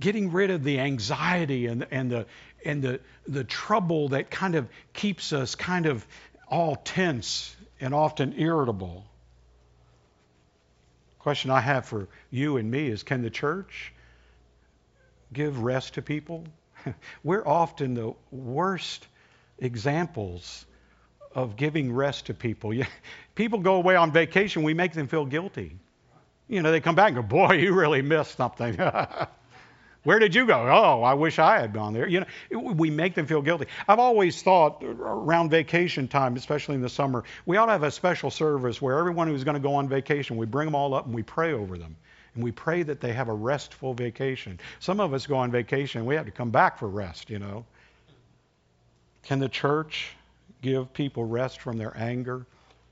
getting 0.00 0.32
rid 0.32 0.50
of 0.50 0.64
the 0.64 0.80
anxiety 0.80 1.66
and, 1.66 1.86
and 1.90 2.10
the 2.10 2.26
and 2.64 2.82
the 2.82 3.00
the 3.28 3.44
trouble 3.44 4.08
that 4.08 4.30
kind 4.30 4.54
of 4.54 4.66
keeps 4.94 5.34
us 5.34 5.54
kind 5.54 5.84
of 5.84 6.06
all 6.48 6.76
tense 6.76 7.54
and 7.78 7.92
often 7.92 8.34
irritable. 8.38 9.04
Question 11.18 11.50
I 11.50 11.60
have 11.60 11.84
for 11.84 12.08
you 12.30 12.56
and 12.56 12.70
me 12.70 12.88
is 12.88 13.02
can 13.02 13.20
the 13.20 13.30
church 13.30 13.92
give 15.34 15.58
rest 15.62 15.94
to 15.94 16.02
people? 16.02 16.44
We're 17.24 17.46
often 17.46 17.94
the 17.94 18.14
worst 18.30 19.06
examples 19.58 20.64
of 21.34 21.56
giving 21.56 21.92
rest 21.92 22.26
to 22.26 22.34
people. 22.34 22.72
People 23.34 23.58
go 23.58 23.74
away 23.74 23.96
on 23.96 24.12
vacation, 24.12 24.62
we 24.62 24.74
make 24.74 24.92
them 24.92 25.08
feel 25.08 25.26
guilty. 25.26 25.76
You 26.48 26.62
know, 26.62 26.70
they 26.70 26.80
come 26.80 26.94
back 26.94 27.08
and 27.08 27.16
go, 27.16 27.22
Boy, 27.22 27.54
you 27.54 27.74
really 27.74 28.02
missed 28.02 28.36
something. 28.36 28.78
Where 30.04 30.18
did 30.18 30.34
you 30.34 30.46
go? 30.46 30.68
Oh, 30.70 31.02
I 31.02 31.14
wish 31.14 31.38
I 31.38 31.60
had 31.60 31.72
gone 31.72 31.94
there. 31.94 32.06
You 32.06 32.20
know, 32.20 32.60
we 32.60 32.90
make 32.90 33.14
them 33.14 33.26
feel 33.26 33.40
guilty. 33.40 33.66
I've 33.88 33.98
always 33.98 34.42
thought 34.42 34.84
around 34.84 35.48
vacation 35.48 36.08
time, 36.08 36.36
especially 36.36 36.74
in 36.74 36.82
the 36.82 36.90
summer, 36.90 37.24
we 37.46 37.56
ought 37.56 37.66
to 37.66 37.72
have 37.72 37.82
a 37.82 37.90
special 37.90 38.30
service 38.30 38.82
where 38.82 38.98
everyone 38.98 39.28
who's 39.28 39.44
going 39.44 39.54
to 39.54 39.60
go 39.60 39.76
on 39.76 39.88
vacation, 39.88 40.36
we 40.36 40.44
bring 40.44 40.66
them 40.66 40.74
all 40.74 40.92
up 40.92 41.06
and 41.06 41.14
we 41.14 41.22
pray 41.22 41.54
over 41.54 41.78
them. 41.78 41.96
And 42.34 42.42
we 42.42 42.50
pray 42.52 42.82
that 42.82 43.00
they 43.00 43.12
have 43.12 43.28
a 43.28 43.34
restful 43.34 43.94
vacation. 43.94 44.58
Some 44.80 45.00
of 45.00 45.14
us 45.14 45.26
go 45.26 45.36
on 45.36 45.50
vacation 45.50 46.00
and 46.00 46.08
we 46.08 46.14
have 46.16 46.26
to 46.26 46.32
come 46.32 46.50
back 46.50 46.78
for 46.78 46.88
rest, 46.88 47.30
you 47.30 47.38
know. 47.38 47.64
Can 49.22 49.38
the 49.38 49.48
church 49.48 50.10
give 50.62 50.92
people 50.92 51.24
rest 51.24 51.60
from 51.60 51.78
their 51.78 51.96
anger, 51.96 52.44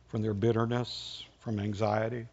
from 0.09 0.23
their 0.23 0.35
bitterness, 0.35 1.25
from 1.41 1.59
anxiety? 1.59 2.27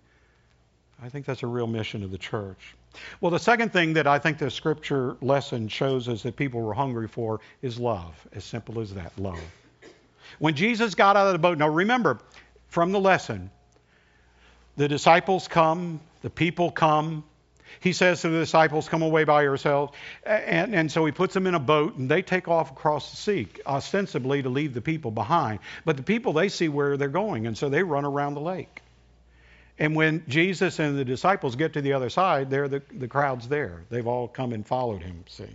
I 1.02 1.10
think 1.10 1.26
that's 1.26 1.44
a 1.44 1.48
real 1.48 1.68
mission 1.68 2.04
of 2.04 2.12
the 2.12 2.18
church. 2.18 2.76
Well, 3.22 3.32
the 3.32 3.40
second 3.40 3.72
thing 3.72 3.94
that 3.94 4.08
I 4.08 4.20
think 4.20 4.38
the 4.38 4.50
scripture 4.50 5.16
lesson 5.22 5.68
shows 5.68 6.08
us 6.08 6.24
that 6.24 6.36
people 6.36 6.62
were 6.62 6.74
hungry 6.74 7.08
for 7.08 7.40
is 7.62 7.80
love. 7.80 8.16
As 8.34 8.44
simple 8.44 8.80
as 8.80 8.94
that 8.94 9.18
love. 9.18 9.40
When 10.40 10.56
Jesus 10.56 10.96
got 10.96 11.16
out 11.16 11.28
of 11.28 11.34
the 11.34 11.40
boat, 11.40 11.58
now 11.58 11.70
remember 11.70 12.20
from 12.68 12.92
the 12.92 13.00
lesson, 13.00 13.50
the 14.78 14.88
disciples 14.88 15.48
come, 15.48 16.00
the 16.22 16.30
people 16.30 16.72
come. 16.72 17.24
He 17.82 17.94
says 17.94 18.22
to 18.22 18.30
the 18.30 18.40
disciples, 18.40 18.90
Come 18.90 19.02
away 19.02 19.24
by 19.24 19.44
yourselves. 19.44 19.94
And, 20.26 20.74
and 20.76 20.92
so 20.92 21.06
he 21.06 21.12
puts 21.12 21.34
them 21.34 21.48
in 21.48 21.56
a 21.56 21.60
boat 21.60 21.96
and 21.96 22.10
they 22.10 22.22
take 22.22 22.48
off 22.48 22.72
across 22.72 23.12
the 23.12 23.18
sea, 23.18 23.48
ostensibly 23.66 24.42
to 24.42 24.50
leave 24.50 24.74
the 24.74 24.82
people 24.82 25.12
behind. 25.12 25.60
But 25.86 25.98
the 25.98 26.04
people, 26.04 26.34
they 26.34 26.50
see 26.50 26.68
where 26.68 26.98
they're 26.98 27.08
going, 27.08 27.48
and 27.48 27.58
so 27.58 27.70
they 27.70 27.84
run 27.84 28.06
around 28.06 28.34
the 28.34 28.42
lake. 28.42 28.82
And 29.78 29.96
when 29.96 30.26
Jesus 30.28 30.80
and 30.80 31.00
the 31.00 31.06
disciples 31.06 31.56
get 31.56 31.74
to 31.74 31.82
the 31.82 31.94
other 31.94 32.10
side, 32.10 32.50
there 32.50 32.68
the, 32.68 32.82
the 32.92 33.08
crowd's 33.08 33.48
there. 33.48 33.84
They've 33.90 34.06
all 34.06 34.28
come 34.28 34.52
and 34.52 34.68
followed 34.68 35.02
him, 35.02 35.24
see. 35.28 35.48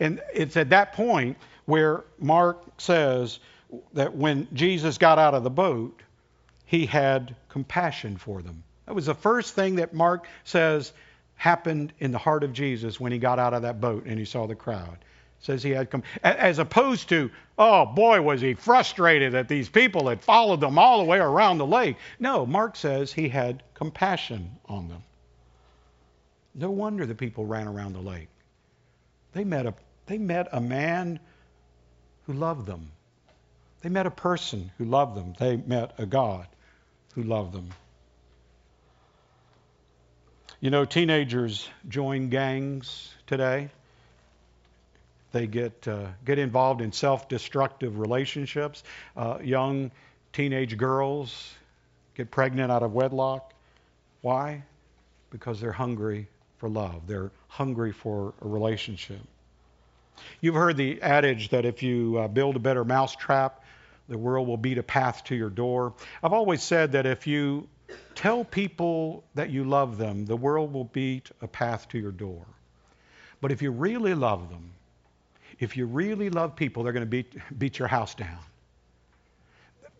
And 0.00 0.20
it's 0.34 0.56
at 0.56 0.70
that 0.70 0.92
point 0.94 1.36
where 1.66 2.04
Mark 2.18 2.60
says 2.78 3.38
that 3.92 4.14
when 4.14 4.48
Jesus 4.52 4.98
got 4.98 5.18
out 5.18 5.34
of 5.34 5.44
the 5.44 5.50
boat, 5.50 6.02
he 6.64 6.86
had 6.86 7.36
compassion 7.48 8.16
for 8.16 8.42
them. 8.42 8.64
That 8.88 8.94
was 8.94 9.04
the 9.04 9.14
first 9.14 9.54
thing 9.54 9.74
that 9.76 9.92
Mark 9.92 10.26
says 10.44 10.94
happened 11.34 11.92
in 11.98 12.10
the 12.10 12.16
heart 12.16 12.42
of 12.42 12.54
Jesus 12.54 12.98
when 12.98 13.12
he 13.12 13.18
got 13.18 13.38
out 13.38 13.52
of 13.52 13.60
that 13.60 13.82
boat 13.82 14.06
and 14.06 14.18
he 14.18 14.24
saw 14.24 14.46
the 14.46 14.54
crowd. 14.54 14.96
Says 15.40 15.62
he 15.62 15.72
had 15.72 15.90
come 15.90 16.04
as 16.22 16.58
opposed 16.58 17.10
to 17.10 17.30
oh 17.58 17.84
boy 17.84 18.22
was 18.22 18.40
he 18.40 18.54
frustrated 18.54 19.32
that 19.34 19.46
these 19.46 19.68
people 19.68 20.08
had 20.08 20.22
followed 20.22 20.62
them 20.62 20.78
all 20.78 21.00
the 21.00 21.04
way 21.04 21.18
around 21.18 21.58
the 21.58 21.66
lake. 21.66 21.98
No 22.18 22.46
mark 22.46 22.76
says 22.76 23.12
he 23.12 23.28
had 23.28 23.62
compassion 23.74 24.52
on 24.64 24.88
them. 24.88 25.02
No 26.54 26.70
wonder 26.70 27.04
the 27.04 27.14
people 27.14 27.44
ran 27.44 27.68
around 27.68 27.92
the 27.92 28.00
lake. 28.00 28.28
They 29.34 29.44
met 29.44 29.66
a 29.66 29.74
they 30.06 30.16
met 30.16 30.48
a 30.50 30.62
man 30.62 31.20
who 32.24 32.32
loved 32.32 32.64
them. 32.64 32.90
They 33.82 33.90
met 33.90 34.06
a 34.06 34.10
person 34.10 34.70
who 34.78 34.86
loved 34.86 35.14
them. 35.14 35.34
They 35.38 35.56
met 35.56 35.92
a 35.98 36.06
god 36.06 36.46
who 37.14 37.22
loved 37.22 37.52
them 37.52 37.68
you 40.60 40.70
know 40.70 40.84
teenagers 40.84 41.68
join 41.88 42.28
gangs 42.28 43.12
today 43.26 43.70
they 45.32 45.46
get 45.46 45.86
uh, 45.86 46.06
get 46.24 46.38
involved 46.38 46.80
in 46.80 46.92
self-destructive 46.92 47.98
relationships. 47.98 48.82
Uh, 49.16 49.38
young 49.42 49.90
teenage 50.32 50.76
girls 50.76 51.52
get 52.14 52.30
pregnant 52.30 52.72
out 52.72 52.82
of 52.82 52.92
wedlock. 52.92 53.52
Why? 54.22 54.62
Because 55.30 55.60
they're 55.60 55.72
hungry 55.72 56.28
for 56.58 56.68
love. 56.68 57.06
They're 57.06 57.30
hungry 57.48 57.92
for 57.92 58.32
a 58.40 58.48
relationship. 58.48 59.20
You've 60.40 60.54
heard 60.54 60.76
the 60.76 61.00
adage 61.02 61.50
that 61.50 61.64
if 61.64 61.82
you 61.82 62.18
uh, 62.18 62.28
build 62.28 62.56
a 62.56 62.58
better 62.58 62.84
mousetrap, 62.84 63.62
the 64.08 64.18
world 64.18 64.48
will 64.48 64.56
beat 64.56 64.78
a 64.78 64.82
path 64.82 65.24
to 65.24 65.36
your 65.36 65.50
door. 65.50 65.92
I've 66.22 66.32
always 66.32 66.62
said 66.62 66.92
that 66.92 67.06
if 67.06 67.26
you 67.26 67.68
tell 68.14 68.44
people 68.44 69.24
that 69.34 69.50
you 69.50 69.64
love 69.64 69.98
them, 69.98 70.26
the 70.26 70.36
world 70.36 70.72
will 70.72 70.84
beat 70.84 71.30
a 71.40 71.48
path 71.48 71.88
to 71.88 71.98
your 71.98 72.12
door. 72.12 72.44
But 73.40 73.52
if 73.52 73.62
you 73.62 73.70
really 73.70 74.14
love 74.14 74.50
them, 74.50 74.72
if 75.58 75.76
you 75.76 75.86
really 75.86 76.30
love 76.30 76.56
people, 76.56 76.82
they're 76.82 76.92
going 76.92 77.02
to 77.02 77.06
beat, 77.06 77.34
beat 77.58 77.78
your 77.78 77.88
house 77.88 78.14
down. 78.14 78.38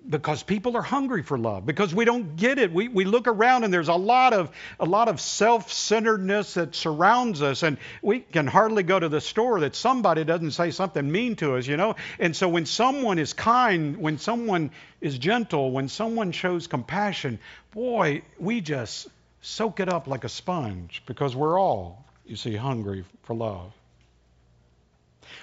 Because 0.07 0.43
people 0.43 0.77
are 0.77 0.83
hungry 0.83 1.23
for 1.23 1.39
love. 1.39 1.67
Because 1.67 1.95
we 1.95 2.05
don't 2.05 2.37
get 2.37 2.59
it. 2.59 2.73
We, 2.73 2.89
we 2.89 3.05
look 3.05 3.27
around 3.27 3.65
and 3.65 3.73
there's 3.73 3.89
a 3.89 3.95
lot 3.95 4.33
of 4.33 4.51
a 4.81 4.85
lot 4.85 5.09
of 5.09 5.21
self-centeredness 5.21 6.55
that 6.55 6.75
surrounds 6.75 7.43
us, 7.43 7.63
and 7.63 7.79
we 8.01 8.21
can 8.21 8.47
hardly 8.47 8.83
go 8.83 8.99
to 8.99 9.09
the 9.09 9.21
store 9.21 9.61
that 9.61 9.75
somebody 9.75 10.25
doesn't 10.25 10.53
say 10.53 10.71
something 10.71 11.11
mean 11.11 11.37
to 11.37 11.57
us, 11.57 11.67
you 11.67 11.77
know. 11.77 11.97
And 12.19 12.35
so 12.35 12.49
when 12.49 12.65
someone 12.65 13.19
is 13.19 13.33
kind, 13.33 13.99
when 13.99 14.19
someone 14.19 14.71
is 15.01 15.19
gentle, 15.19 15.71
when 15.73 15.89
someone 15.89 16.33
shows 16.33 16.67
compassion, 16.67 17.39
boy, 17.73 18.23
we 18.39 18.61
just 18.61 19.09
soak 19.41 19.81
it 19.81 19.89
up 19.89 20.07
like 20.07 20.25
a 20.25 20.29
sponge 20.29 21.03
because 21.07 21.37
we're 21.37 21.61
all, 21.61 22.05
you 22.27 22.37
see, 22.37 22.57
hungry 22.57 23.05
for 23.25 23.35
love. 23.35 23.73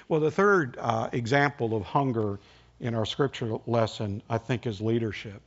Well, 0.08 0.20
the 0.20 0.30
third 0.30 0.76
uh, 0.80 1.08
example 1.12 1.76
of 1.76 1.82
hunger 1.84 2.38
in 2.80 2.94
our 2.94 3.06
scripture 3.06 3.56
lesson, 3.66 4.22
I 4.28 4.38
think, 4.38 4.66
is 4.66 4.80
leadership. 4.80 5.40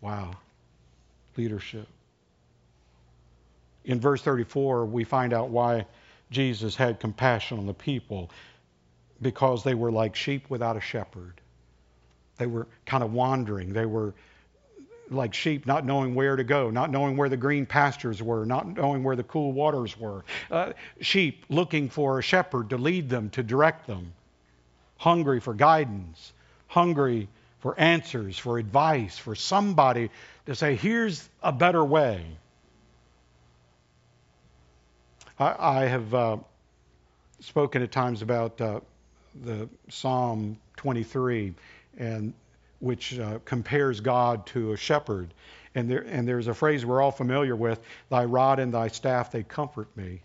Wow. 0.00 0.32
Leadership. 1.36 1.86
In 3.84 4.00
verse 4.00 4.22
34, 4.22 4.86
we 4.86 5.04
find 5.04 5.32
out 5.32 5.48
why 5.50 5.86
Jesus 6.30 6.76
had 6.76 7.00
compassion 7.00 7.58
on 7.58 7.66
the 7.66 7.74
people 7.74 8.30
because 9.20 9.64
they 9.64 9.74
were 9.74 9.90
like 9.90 10.14
sheep 10.16 10.48
without 10.48 10.76
a 10.76 10.80
shepherd. 10.80 11.40
They 12.38 12.46
were 12.46 12.66
kind 12.86 13.02
of 13.02 13.12
wandering. 13.12 13.72
They 13.72 13.86
were 13.86 14.14
like 15.10 15.34
sheep, 15.34 15.66
not 15.66 15.84
knowing 15.84 16.14
where 16.14 16.36
to 16.36 16.44
go, 16.44 16.70
not 16.70 16.90
knowing 16.90 17.16
where 17.16 17.28
the 17.28 17.36
green 17.36 17.66
pastures 17.66 18.22
were, 18.22 18.46
not 18.46 18.66
knowing 18.66 19.02
where 19.02 19.16
the 19.16 19.24
cool 19.24 19.52
waters 19.52 19.98
were. 19.98 20.24
Uh, 20.50 20.72
sheep 21.00 21.44
looking 21.48 21.88
for 21.88 22.18
a 22.18 22.22
shepherd 22.22 22.70
to 22.70 22.78
lead 22.78 23.08
them, 23.08 23.28
to 23.30 23.42
direct 23.42 23.86
them. 23.86 24.12
Hungry 24.96 25.40
for 25.40 25.52
guidance, 25.54 26.32
hungry 26.70 27.28
for 27.58 27.78
answers, 27.78 28.38
for 28.38 28.58
advice, 28.58 29.18
for 29.18 29.34
somebody 29.34 30.08
to 30.46 30.54
say, 30.54 30.76
here's 30.76 31.28
a 31.42 31.52
better 31.52 31.84
way. 31.84 32.24
I, 35.38 35.56
I 35.58 35.84
have 35.86 36.14
uh, 36.14 36.36
spoken 37.40 37.82
at 37.82 37.90
times 37.90 38.22
about 38.22 38.60
uh, 38.60 38.80
the 39.44 39.68
Psalm 39.88 40.58
23 40.76 41.54
and 41.98 42.32
which 42.78 43.18
uh, 43.18 43.40
compares 43.44 44.00
God 44.00 44.46
to 44.46 44.72
a 44.72 44.76
shepherd. 44.76 45.34
And, 45.74 45.90
there, 45.90 46.02
and 46.02 46.26
there's 46.26 46.46
a 46.46 46.54
phrase 46.54 46.86
we're 46.86 47.02
all 47.02 47.10
familiar 47.10 47.56
with 47.56 47.80
Thy 48.10 48.24
rod 48.24 48.60
and 48.60 48.72
thy 48.72 48.88
staff, 48.88 49.32
they 49.32 49.42
comfort 49.42 49.88
me. 49.96 50.22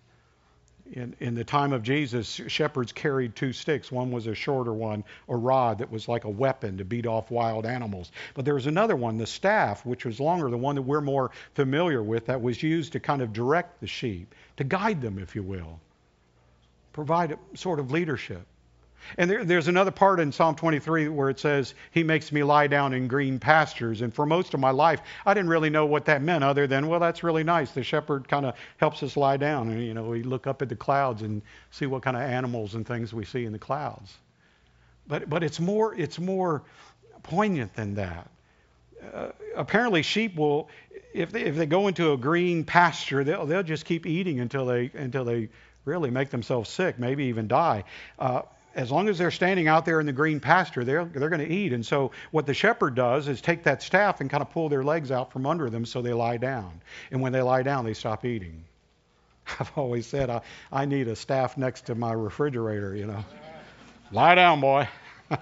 In, 0.92 1.16
in 1.20 1.34
the 1.34 1.44
time 1.44 1.74
of 1.74 1.82
Jesus, 1.82 2.40
shepherds 2.48 2.92
carried 2.92 3.36
two 3.36 3.54
sticks. 3.54 3.92
One 3.92 4.12
was 4.12 4.28
a 4.28 4.36
shorter 4.36 4.72
one, 4.72 5.04
a 5.28 5.36
rod 5.36 5.80
that 5.80 5.92
was 5.92 6.08
like 6.08 6.26
a 6.26 6.30
weapon 6.30 6.78
to 6.78 6.86
beat 6.86 7.08
off 7.08 7.32
wild 7.32 7.66
animals. 7.66 8.12
But 8.36 8.46
there 8.46 8.54
was 8.54 8.68
another 8.68 8.96
one, 8.96 9.18
the 9.18 9.26
staff, 9.26 9.84
which 9.86 10.06
was 10.06 10.20
longer, 10.20 10.50
the 10.50 10.58
one 10.58 10.76
that 10.76 10.84
we're 10.84 11.02
more 11.02 11.32
familiar 11.56 12.04
with, 12.04 12.28
that 12.28 12.42
was 12.42 12.62
used 12.62 12.94
to 12.94 13.00
kind 13.00 13.24
of 13.24 13.34
direct 13.34 13.82
the 13.82 13.88
sheep, 13.88 14.36
to 14.58 14.64
guide 14.64 15.02
them, 15.02 15.18
if 15.18 15.36
you 15.36 15.42
will, 15.42 15.80
provide 16.94 17.32
a 17.32 17.58
sort 17.58 17.80
of 17.80 17.92
leadership. 17.92 18.46
And 19.18 19.30
there, 19.30 19.44
there's 19.44 19.68
another 19.68 19.92
part 19.92 20.20
in 20.20 20.32
Psalm 20.32 20.56
23 20.56 21.10
where 21.10 21.30
it 21.30 21.40
says, 21.40 21.76
He 21.92 22.04
makes 22.04 22.32
me 22.32 22.44
lie 22.44 22.68
down 22.68 22.94
in 22.94 23.08
green 23.08 23.40
pastures. 23.40 24.02
And 24.02 24.14
for 24.14 24.26
most 24.26 24.54
of 24.54 24.60
my 24.60 24.72
life, 24.72 25.02
I 25.26 25.34
didn't 25.34 25.50
really 25.50 25.70
know 25.70 25.86
what 25.86 26.06
that 26.06 26.22
meant 26.22 26.44
other 26.44 26.68
than, 26.68 26.88
well, 26.88 27.00
that's 27.00 27.24
really 27.24 27.44
nice. 27.44 27.72
The 27.72 27.84
shepherd 27.84 28.28
kind 28.28 28.46
of 28.46 28.56
helps 28.78 29.04
us 29.04 29.16
lie 29.16 29.38
down. 29.38 29.70
And, 29.70 29.84
you 29.84 29.94
know, 29.94 30.04
we 30.04 30.24
look 30.24 30.48
up 30.48 30.62
at 30.62 30.70
the 30.70 30.76
clouds 30.76 31.22
and 31.22 31.42
see 31.72 31.86
what 31.86 32.02
kind 32.02 32.18
of 32.18 32.24
animals 32.24 32.76
and 32.76 32.86
things 32.86 33.14
we 33.14 33.26
see 33.26 33.46
in 33.46 33.52
the 33.52 33.60
clouds. 33.60 34.18
But, 35.08 35.30
but 35.30 35.44
it's, 35.44 35.60
more, 35.60 35.94
it's 35.94 36.20
more 36.20 36.64
poignant 37.24 37.74
than 37.76 37.96
that. 37.96 38.30
Uh, 39.14 39.30
apparently, 39.56 40.02
sheep 40.02 40.36
will, 40.36 40.70
if 41.14 41.32
they, 41.32 41.44
if 41.44 41.56
they 41.56 41.68
go 41.68 41.88
into 41.88 42.14
a 42.14 42.18
green 42.18 42.64
pasture, 42.64 43.24
they'll, 43.24 43.46
they'll 43.46 43.64
just 43.64 43.86
keep 43.86 44.06
eating 44.06 44.40
until 44.40 44.66
they, 44.66 44.90
until 44.96 45.24
they 45.24 45.50
really 45.86 46.10
make 46.10 46.32
themselves 46.32 46.70
sick, 46.70 46.98
maybe 46.98 47.26
even 47.26 47.48
die. 47.48 47.84
Uh, 48.18 48.42
as 48.76 48.92
long 48.92 49.08
as 49.08 49.18
they're 49.18 49.32
standing 49.32 49.68
out 49.68 49.86
there 49.86 50.00
in 50.00 50.06
the 50.06 50.14
green 50.14 50.40
pasture, 50.40 50.84
they're, 50.84 51.06
they're 51.06 51.30
going 51.30 51.46
to 51.46 51.52
eat. 51.52 51.72
And 51.72 51.86
so, 51.86 52.12
what 52.32 52.46
the 52.46 52.54
shepherd 52.54 52.94
does 52.94 53.28
is 53.28 53.42
take 53.42 53.64
that 53.64 53.82
staff 53.82 54.20
and 54.20 54.30
kind 54.30 54.42
of 54.42 54.52
pull 54.52 54.68
their 54.68 54.84
legs 54.84 55.12
out 55.12 55.32
from 55.32 55.46
under 55.46 55.70
them 55.70 55.86
so 55.86 56.02
they 56.02 56.14
lie 56.14 56.38
down. 56.38 56.82
And 57.10 57.22
when 57.22 57.32
they 57.32 57.42
lie 57.42 57.64
down, 57.64 57.86
they 57.86 57.94
stop 57.94 58.26
eating. 58.26 58.66
I've 59.60 59.72
always 59.78 60.06
said 60.06 60.30
I, 60.30 60.42
I 60.72 60.86
need 60.86 61.08
a 61.08 61.16
staff 61.16 61.58
next 61.58 61.86
to 61.86 61.96
my 61.96 62.12
refrigerator, 62.12 62.96
you 62.96 63.08
know. 63.08 63.24
lie 64.12 64.36
down, 64.36 64.60
boy. 64.60 64.90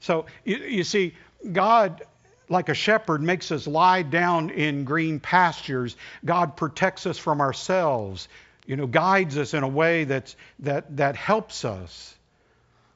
so, 0.00 0.26
you, 0.44 0.56
you 0.56 0.84
see, 0.84 1.14
God 1.52 2.02
like 2.50 2.68
a 2.68 2.74
shepherd 2.74 3.22
makes 3.22 3.50
us 3.50 3.66
lie 3.66 4.02
down 4.02 4.50
in 4.50 4.84
green 4.84 5.18
pastures. 5.18 5.96
God 6.24 6.56
protects 6.56 7.06
us 7.06 7.16
from 7.16 7.40
ourselves 7.40 8.28
you 8.66 8.76
know, 8.76 8.86
guides 8.86 9.36
us 9.36 9.54
in 9.54 9.62
a 9.62 9.68
way 9.68 10.04
that's, 10.04 10.36
that, 10.60 10.96
that 10.96 11.16
helps 11.16 11.64
us. 11.64 12.14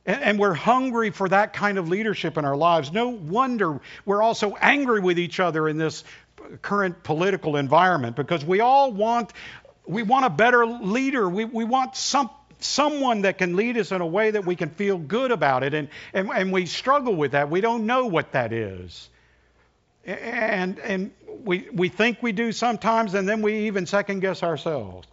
And, 0.07 0.23
and 0.23 0.39
we're 0.39 0.55
hungry 0.55 1.11
for 1.11 1.29
that 1.29 1.53
kind 1.53 1.79
of 1.79 1.89
leadership 1.89 2.39
in 2.39 2.45
our 2.45 2.57
lives. 2.57 2.93
No 2.93 3.09
wonder 3.09 3.81
we're 4.05 4.23
also 4.23 4.55
angry 4.55 5.01
with 5.01 5.19
each 5.19 5.41
other 5.41 5.69
in 5.69 5.77
this 5.77 6.05
current 6.63 7.03
political 7.03 7.57
environment 7.57 8.17
because 8.17 8.45
we 8.45 8.61
all 8.61 8.93
want 8.93 9.33
we 9.89 10.03
want 10.03 10.27
a 10.27 10.31
better 10.31 10.67
leader. 10.67 11.29
We, 11.29 11.47
we 11.47 11.65
want 11.65 11.97
some, 11.97 12.31
someone 12.61 13.23
that 13.23 13.39
can 13.39 13.57
lead 13.57 13.77
us 13.79 13.91
in 13.91 14.01
a 14.01 14.07
way 14.07 14.31
that 14.31 14.45
we 14.45 14.55
can 14.55 14.69
feel 14.71 14.99
good 14.99 15.31
about 15.31 15.63
it. 15.63 15.75
And, 15.75 15.89
and, 16.13 16.31
and 16.31 16.53
we 16.53 16.67
struggle 16.67 17.17
with 17.17 17.33
that. 17.33 17.51
We 17.51 17.61
don't 17.61 17.87
know 17.87 18.07
what 18.07 18.33
that 18.33 18.53
is. 18.53 19.09
And, 20.05 20.79
and 20.79 21.11
we, 21.43 21.69
we 21.73 21.89
think 21.89 22.23
we 22.23 22.33
do 22.33 22.53
sometimes, 22.53 23.15
and 23.15 23.29
then 23.29 23.43
we 23.43 23.67
even 23.67 23.87
second 23.87 24.21
guess 24.21 24.43
ourselves. 24.43 25.09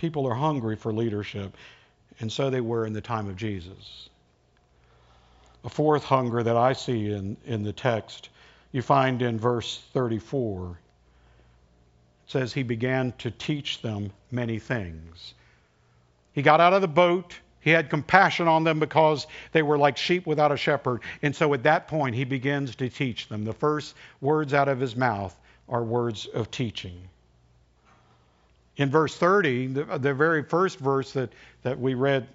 People 0.00 0.26
are 0.26 0.34
hungry 0.34 0.76
for 0.76 0.94
leadership, 0.94 1.54
and 2.20 2.32
so 2.32 2.48
they 2.48 2.62
were 2.62 2.86
in 2.86 2.94
the 2.94 3.02
time 3.02 3.28
of 3.28 3.36
Jesus. 3.36 4.08
A 5.62 5.68
fourth 5.68 6.04
hunger 6.04 6.42
that 6.42 6.56
I 6.56 6.72
see 6.72 7.12
in, 7.12 7.36
in 7.44 7.62
the 7.62 7.74
text, 7.74 8.30
you 8.72 8.80
find 8.80 9.20
in 9.20 9.38
verse 9.38 9.82
34. 9.92 10.70
It 10.70 12.30
says, 12.30 12.50
He 12.54 12.62
began 12.62 13.12
to 13.18 13.30
teach 13.30 13.82
them 13.82 14.10
many 14.30 14.58
things. 14.58 15.34
He 16.32 16.40
got 16.40 16.62
out 16.62 16.72
of 16.72 16.80
the 16.80 16.88
boat. 16.88 17.38
He 17.60 17.68
had 17.68 17.90
compassion 17.90 18.48
on 18.48 18.64
them 18.64 18.80
because 18.80 19.26
they 19.52 19.60
were 19.60 19.76
like 19.76 19.98
sheep 19.98 20.26
without 20.26 20.50
a 20.50 20.56
shepherd. 20.56 21.02
And 21.20 21.36
so 21.36 21.52
at 21.52 21.64
that 21.64 21.88
point, 21.88 22.14
he 22.14 22.24
begins 22.24 22.74
to 22.76 22.88
teach 22.88 23.28
them. 23.28 23.44
The 23.44 23.52
first 23.52 23.94
words 24.22 24.54
out 24.54 24.68
of 24.68 24.80
his 24.80 24.96
mouth 24.96 25.38
are 25.68 25.84
words 25.84 26.24
of 26.24 26.50
teaching. 26.50 27.10
In 28.80 28.88
verse 28.88 29.14
30, 29.14 29.66
the, 29.66 29.84
the 29.98 30.14
very 30.14 30.42
first 30.42 30.78
verse 30.78 31.12
that, 31.12 31.30
that 31.62 31.78
we 31.78 31.92
read 31.92 32.26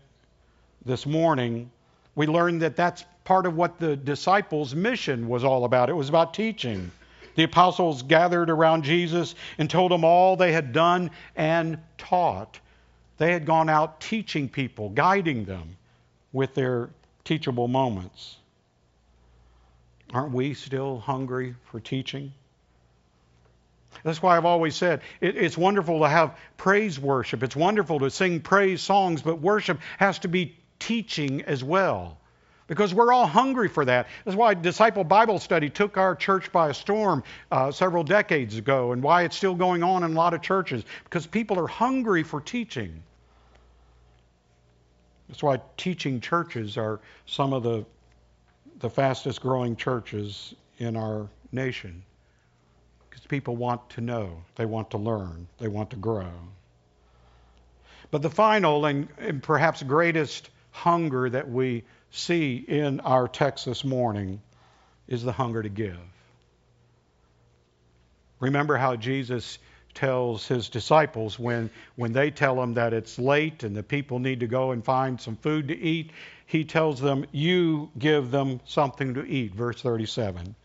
this 0.85 1.07
morning, 1.07 1.71
we 2.13 2.27
learned 2.27 2.61
that 2.61 2.75
that's 2.75 3.03
part 3.23 3.47
of 3.47 3.55
what 3.55 3.79
the 3.79 3.95
disciples' 3.95 4.75
mission 4.75 5.27
was 5.27 5.43
all 5.43 5.65
about. 5.65 5.89
It 5.89 5.95
was 5.95 6.07
about 6.07 6.35
teaching. 6.35 6.91
The 7.33 7.45
apostles 7.45 8.03
gathered 8.03 8.51
around 8.51 8.83
Jesus 8.83 9.33
and 9.57 9.67
told 9.67 9.91
him 9.91 10.03
all 10.03 10.35
they 10.35 10.51
had 10.51 10.71
done 10.71 11.09
and 11.35 11.79
taught. 11.97 12.59
They 13.17 13.31
had 13.31 13.47
gone 13.47 13.67
out 13.67 13.99
teaching 13.99 14.47
people, 14.47 14.89
guiding 14.89 15.45
them 15.45 15.75
with 16.31 16.53
their 16.53 16.91
teachable 17.23 17.67
moments. 17.67 18.37
Aren't 20.13 20.31
we 20.31 20.53
still 20.53 20.99
hungry 20.99 21.55
for 21.71 21.79
teaching? 21.79 22.31
That's 24.03 24.21
why 24.21 24.37
I've 24.37 24.45
always 24.45 24.75
said 24.75 25.01
it, 25.21 25.35
it's 25.35 25.57
wonderful 25.57 25.99
to 25.99 26.09
have 26.09 26.37
praise 26.57 26.99
worship. 26.99 27.43
It's 27.43 27.55
wonderful 27.55 27.99
to 27.99 28.09
sing 28.09 28.41
praise 28.41 28.81
songs, 28.81 29.21
but 29.21 29.39
worship 29.39 29.79
has 29.97 30.19
to 30.19 30.27
be 30.27 30.57
teaching 30.79 31.43
as 31.43 31.63
well. 31.63 32.17
Because 32.67 32.95
we're 32.95 33.13
all 33.13 33.27
hungry 33.27 33.67
for 33.67 33.85
that. 33.85 34.07
That's 34.23 34.35
why 34.35 34.55
Disciple 34.55 35.03
Bible 35.03 35.37
Study 35.37 35.69
took 35.69 35.97
our 35.97 36.15
church 36.15 36.51
by 36.51 36.69
a 36.69 36.73
storm 36.73 37.23
uh, 37.51 37.71
several 37.71 38.03
decades 38.03 38.57
ago, 38.57 38.91
and 38.91 39.03
why 39.03 39.23
it's 39.23 39.35
still 39.35 39.53
going 39.53 39.83
on 39.83 40.03
in 40.03 40.11
a 40.11 40.15
lot 40.15 40.33
of 40.33 40.41
churches. 40.41 40.83
Because 41.03 41.27
people 41.27 41.59
are 41.59 41.67
hungry 41.67 42.23
for 42.23 42.41
teaching. 42.41 43.03
That's 45.29 45.43
why 45.43 45.61
teaching 45.77 46.21
churches 46.21 46.75
are 46.77 46.99
some 47.27 47.53
of 47.53 47.61
the, 47.61 47.85
the 48.79 48.89
fastest 48.89 49.41
growing 49.41 49.75
churches 49.75 50.55
in 50.79 50.95
our 50.95 51.27
nation 51.51 52.03
people 53.29 53.55
want 53.55 53.89
to 53.91 54.01
know, 54.01 54.43
they 54.55 54.65
want 54.65 54.91
to 54.91 54.97
learn, 54.97 55.47
they 55.57 55.67
want 55.67 55.89
to 55.91 55.95
grow. 55.95 56.31
But 58.11 58.21
the 58.21 58.29
final 58.29 58.85
and, 58.85 59.07
and 59.17 59.41
perhaps 59.41 59.81
greatest 59.83 60.49
hunger 60.71 61.29
that 61.29 61.49
we 61.49 61.83
see 62.11 62.57
in 62.57 62.99
our 63.01 63.27
text 63.27 63.65
this 63.65 63.83
morning 63.83 64.41
is 65.07 65.23
the 65.23 65.31
hunger 65.31 65.61
to 65.63 65.69
give. 65.69 65.97
Remember 68.39 68.77
how 68.77 68.95
Jesus 68.95 69.57
tells 69.93 70.45
his 70.47 70.69
disciples 70.69 71.39
when, 71.39 71.69
when 71.95 72.11
they 72.11 72.29
tell 72.29 72.61
him 72.61 72.73
that 72.73 72.93
it's 72.93 73.17
late 73.17 73.63
and 73.63 73.75
the 73.75 73.83
people 73.83 74.19
need 74.19 74.41
to 74.41 74.47
go 74.47 74.71
and 74.71 74.83
find 74.83 75.19
some 75.19 75.37
food 75.37 75.69
to 75.69 75.77
eat, 75.77 76.11
he 76.45 76.63
tells 76.65 76.99
them, 76.99 77.25
You 77.31 77.89
give 77.97 78.29
them 78.29 78.59
something 78.65 79.13
to 79.15 79.25
eat. 79.25 79.55
Verse 79.55 79.81
37. 79.81 80.55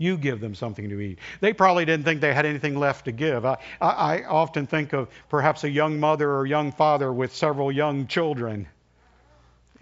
You 0.00 0.16
give 0.16 0.40
them 0.40 0.54
something 0.54 0.88
to 0.88 0.98
eat. 0.98 1.18
They 1.40 1.52
probably 1.52 1.84
didn't 1.84 2.06
think 2.06 2.22
they 2.22 2.32
had 2.32 2.46
anything 2.46 2.74
left 2.74 3.04
to 3.04 3.12
give. 3.12 3.44
I, 3.44 3.58
I, 3.82 4.20
I 4.20 4.24
often 4.24 4.66
think 4.66 4.94
of 4.94 5.10
perhaps 5.28 5.62
a 5.62 5.68
young 5.68 6.00
mother 6.00 6.34
or 6.34 6.46
young 6.46 6.72
father 6.72 7.12
with 7.12 7.36
several 7.36 7.70
young 7.70 8.06
children. 8.06 8.66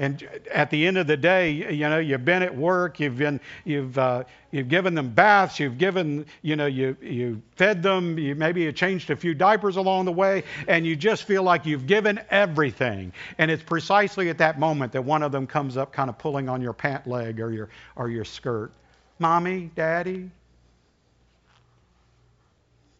And 0.01 0.29
at 0.53 0.71
the 0.71 0.89
end 0.89 0.99
of 0.99 1.07
the 1.07 1.17
day, 1.17 1.53
you 1.53 1.89
know, 1.89 2.01
you've 2.01 2.25
been 2.25 2.43
at 2.43 2.57
work, 2.57 2.99
you've 2.99 3.17
been, 3.17 3.39
you've, 3.65 3.97
uh, 3.97 4.25
you've 4.51 4.69
given 4.69 4.97
them 4.97 5.11
baths, 5.11 5.61
you've 5.61 5.79
given, 5.79 6.27
you 6.43 6.57
know, 6.57 6.67
you, 6.67 6.97
you 7.01 7.41
fed 7.55 7.81
them, 7.81 8.19
you 8.19 8.35
maybe 8.35 8.63
you 8.63 8.73
changed 8.73 9.11
a 9.11 9.17
few 9.17 9.35
diapers 9.35 9.77
along 9.77 10.07
the 10.07 10.13
way, 10.13 10.43
and 10.67 10.85
you 10.85 10.97
just 10.97 11.25
feel 11.25 11.45
like 11.45 11.65
you've 11.65 11.87
given 11.87 12.21
everything. 12.31 13.13
And 13.39 13.53
it's 13.53 13.63
precisely 13.63 14.31
at 14.31 14.39
that 14.39 14.59
moment 14.59 14.91
that 14.95 15.03
one 15.03 15.23
of 15.23 15.31
them 15.31 15.47
comes 15.47 15.77
up, 15.77 15.93
kind 15.93 16.11
of 16.11 16.19
pulling 16.19 16.49
on 16.49 16.61
your 16.61 16.73
pant 16.73 17.07
leg 17.07 17.39
or 17.39 17.53
your, 17.53 17.69
or 17.95 18.09
your 18.09 18.25
skirt 18.25 18.73
mommy, 19.19 19.71
daddy. 19.75 20.31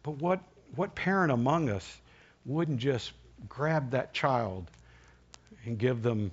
But 0.03 0.11
what, 0.17 0.39
what 0.75 0.95
parent 0.95 1.31
among 1.31 1.69
us 1.69 2.01
wouldn't 2.45 2.79
just 2.79 3.11
grab 3.47 3.91
that 3.91 4.13
child 4.13 4.69
and 5.65 5.77
give 5.77 6.01
them 6.01 6.31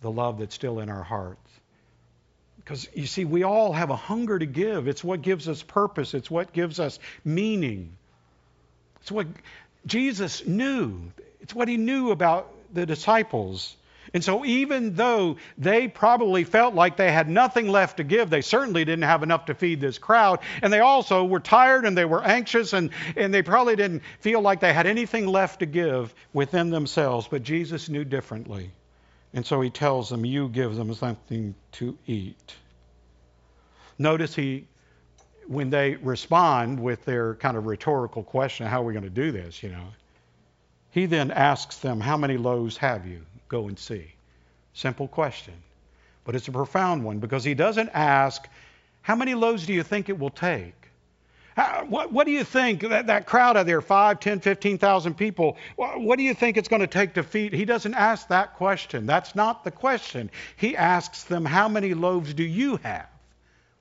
the 0.00 0.10
love 0.10 0.38
that's 0.38 0.54
still 0.54 0.80
in 0.80 0.88
our 0.88 1.02
hearts? 1.02 1.38
Because 2.56 2.88
you 2.94 3.06
see, 3.06 3.24
we 3.24 3.42
all 3.42 3.72
have 3.72 3.90
a 3.90 3.96
hunger 3.96 4.38
to 4.38 4.46
give. 4.46 4.86
It's 4.86 5.02
what 5.02 5.22
gives 5.22 5.48
us 5.48 5.62
purpose, 5.62 6.14
it's 6.14 6.30
what 6.30 6.52
gives 6.52 6.78
us 6.78 6.98
meaning. 7.24 7.96
It's 9.00 9.10
what 9.10 9.26
Jesus 9.86 10.46
knew, 10.46 11.00
it's 11.40 11.54
what 11.54 11.68
he 11.68 11.76
knew 11.76 12.10
about 12.10 12.52
the 12.72 12.86
disciples. 12.86 13.74
And 14.12 14.24
so, 14.24 14.44
even 14.44 14.94
though 14.94 15.36
they 15.56 15.86
probably 15.86 16.42
felt 16.44 16.74
like 16.74 16.96
they 16.96 17.12
had 17.12 17.28
nothing 17.28 17.68
left 17.68 17.98
to 17.98 18.04
give, 18.04 18.28
they 18.28 18.40
certainly 18.40 18.84
didn't 18.84 19.04
have 19.04 19.22
enough 19.22 19.46
to 19.46 19.54
feed 19.54 19.80
this 19.80 19.98
crowd. 19.98 20.40
And 20.62 20.72
they 20.72 20.80
also 20.80 21.24
were 21.24 21.40
tired 21.40 21.84
and 21.84 21.96
they 21.96 22.04
were 22.04 22.22
anxious 22.22 22.72
and, 22.72 22.90
and 23.16 23.32
they 23.32 23.42
probably 23.42 23.76
didn't 23.76 24.02
feel 24.18 24.40
like 24.40 24.60
they 24.60 24.72
had 24.72 24.86
anything 24.86 25.26
left 25.26 25.60
to 25.60 25.66
give 25.66 26.12
within 26.32 26.70
themselves. 26.70 27.28
But 27.28 27.44
Jesus 27.44 27.88
knew 27.88 28.04
differently. 28.04 28.72
And 29.32 29.46
so 29.46 29.60
he 29.60 29.70
tells 29.70 30.08
them, 30.08 30.24
You 30.24 30.48
give 30.48 30.74
them 30.74 30.92
something 30.94 31.54
to 31.72 31.96
eat. 32.06 32.54
Notice 33.96 34.34
he, 34.34 34.66
when 35.46 35.70
they 35.70 35.94
respond 35.96 36.80
with 36.80 37.04
their 37.04 37.34
kind 37.36 37.56
of 37.56 37.66
rhetorical 37.66 38.24
question, 38.24 38.66
How 38.66 38.82
are 38.82 38.86
we 38.86 38.92
going 38.92 39.04
to 39.04 39.10
do 39.10 39.30
this? 39.30 39.62
You 39.62 39.68
know, 39.68 39.86
he 40.90 41.06
then 41.06 41.30
asks 41.30 41.78
them, 41.78 42.00
How 42.00 42.16
many 42.16 42.36
loaves 42.36 42.76
have 42.78 43.06
you? 43.06 43.24
Go 43.50 43.66
and 43.68 43.78
see. 43.78 44.06
Simple 44.72 45.08
question. 45.08 45.54
But 46.24 46.36
it's 46.36 46.48
a 46.48 46.52
profound 46.52 47.04
one 47.04 47.18
because 47.18 47.44
he 47.44 47.52
doesn't 47.52 47.90
ask, 47.92 48.48
How 49.02 49.16
many 49.16 49.34
loaves 49.34 49.66
do 49.66 49.74
you 49.74 49.82
think 49.82 50.08
it 50.08 50.18
will 50.18 50.30
take? 50.30 50.74
How, 51.56 51.84
what, 51.88 52.12
what, 52.12 52.26
do 52.26 52.30
you 52.30 52.44
think 52.44 52.80
that, 52.82 53.08
that 53.08 53.26
crowd 53.26 53.56
out 53.56 53.66
there, 53.66 53.80
5, 53.80 54.20
10, 54.20 54.38
15,000 54.38 55.14
people, 55.14 55.56
what, 55.74 56.00
what 56.00 56.16
do 56.16 56.22
you 56.22 56.32
think 56.32 56.56
it's 56.56 56.68
going 56.68 56.80
to 56.80 56.86
take 56.86 57.14
to 57.14 57.24
feed? 57.24 57.52
He 57.52 57.64
doesn't 57.64 57.94
ask 57.94 58.28
that 58.28 58.54
question. 58.54 59.04
That's 59.04 59.34
not 59.34 59.64
the 59.64 59.72
question. 59.72 60.30
He 60.56 60.76
asks 60.76 61.24
them, 61.24 61.44
How 61.44 61.68
many 61.68 61.92
loaves 61.92 62.32
do 62.32 62.44
you 62.44 62.76
have? 62.76 63.08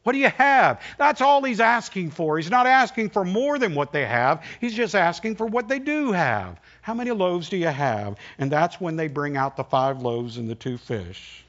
What 0.03 0.13
do 0.13 0.19
you 0.19 0.29
have? 0.29 0.81
That's 0.97 1.21
all 1.21 1.43
he's 1.43 1.59
asking 1.59 2.11
for. 2.11 2.37
He's 2.37 2.49
not 2.49 2.65
asking 2.65 3.09
for 3.09 3.25
more 3.25 3.59
than 3.59 3.75
what 3.75 3.91
they 3.91 4.05
have. 4.05 4.43
He's 4.61 4.73
just 4.73 4.95
asking 4.95 5.35
for 5.35 5.45
what 5.45 5.67
they 5.67 5.79
do 5.79 6.11
have. 6.11 6.59
How 6.81 6.93
many 6.93 7.11
loaves 7.11 7.49
do 7.49 7.57
you 7.57 7.67
have? 7.67 8.15
And 8.37 8.49
that's 8.49 8.79
when 8.79 8.95
they 8.95 9.07
bring 9.07 9.35
out 9.35 9.57
the 9.57 9.63
five 9.63 10.01
loaves 10.01 10.37
and 10.37 10.49
the 10.49 10.55
two 10.55 10.77
fish, 10.77 11.43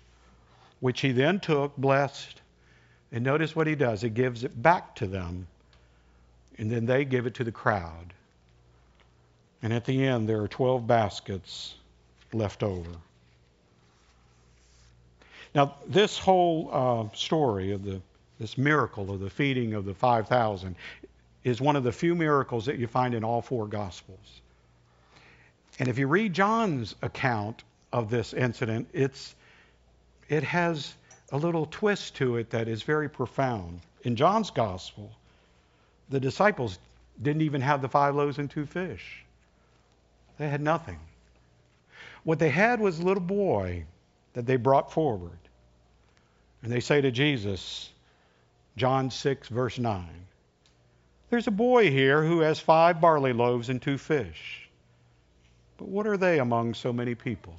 which 0.81 1.01
he 1.01 1.13
then 1.13 1.39
took, 1.39 1.77
blessed. 1.77 2.41
And 3.13 3.25
notice 3.25 3.55
what 3.55 3.67
he 3.67 3.77
does. 3.77 4.03
He 4.03 4.11
gives 4.11 4.43
it 4.43 4.61
back 4.61 4.97
to 4.97 5.07
them. 5.07 5.47
And 6.59 6.71
then 6.71 6.87
they 6.87 7.05
give 7.05 7.27
it 7.27 7.35
to 7.35 7.45
the 7.45 7.53
crowd. 7.53 8.13
And 9.63 9.73
at 9.73 9.85
the 9.85 10.05
end, 10.05 10.29
there 10.29 10.43
are 10.43 10.49
12 10.49 10.87
baskets 10.87 11.75
left 12.33 12.63
over. 12.63 12.91
Now, 15.55 15.77
this 15.87 16.19
whole 16.19 16.71
uh, 16.73 17.17
story 17.17 17.73
of 17.73 17.85
the 17.85 18.01
this 18.41 18.57
miracle 18.57 19.11
of 19.13 19.21
the 19.21 19.31
feeding 19.31 19.75
of 19.75 19.85
the 19.85 19.95
5,000 19.95 20.75
is 21.45 21.61
one 21.61 21.77
of 21.77 21.85
the 21.85 21.93
few 21.93 22.15
miracles 22.15 22.65
that 22.67 22.79
you 22.79 22.87
find 22.87 23.15
in 23.15 23.23
all 23.23 23.43
four 23.43 23.67
Gospels. 23.67 24.41
And 25.79 25.89
if 25.89 25.99
you 25.99 26.09
read 26.09 26.33
John's 26.33 26.97
account 27.03 27.63
of 27.93 28.11
this 28.11 28.33
incident, 28.33 28.89
it's 28.93 29.35
it 30.29 30.43
has 30.43 30.95
a 31.33 31.37
little 31.37 31.67
twist 31.67 32.17
to 32.17 32.37
it 32.37 32.51
that 32.51 32.67
is 32.67 32.83
very 32.83 33.09
profound. 33.09 33.81
In 34.05 34.17
John's 34.17 34.51
Gospel, 34.51 35.11
the 36.09 36.21
disciples 36.21 36.79
didn't 37.23 37.43
even 37.43 37.61
have 37.61 37.83
the 37.83 37.89
five 37.89 38.15
loaves 38.15 38.39
and 38.39 38.51
two 38.51 38.65
fish. 38.65 39.25
They 40.39 40.49
had 40.49 40.63
nothing. 40.63 40.99
What 42.25 42.39
they 42.39 42.49
had 42.49 42.81
was 42.81 42.99
a 42.99 43.03
little 43.03 43.23
boy 43.23 43.85
that 44.33 44.47
they 44.47 44.57
brought 44.57 44.93
forward. 44.93 45.39
And 46.63 46.73
they 46.73 46.81
say 46.81 47.01
to 47.01 47.11
Jesus, 47.11 47.91
John 48.77 49.11
6, 49.11 49.49
verse 49.49 49.79
9, 49.79 50.07
There's 51.29 51.47
a 51.47 51.53
boy 51.53 51.91
here 51.91 52.25
who 52.25 52.41
has 52.41 52.61
five 52.61 53.01
barley 53.01 53.33
loaves 53.33 53.69
and 53.69 53.81
two 53.81 53.99
fish. 53.99 54.69
But 55.77 55.89
what 55.89 56.07
are 56.07 56.17
they 56.17 56.39
among 56.39 56.75
so 56.75 56.93
many 56.93 57.15
people? 57.15 57.55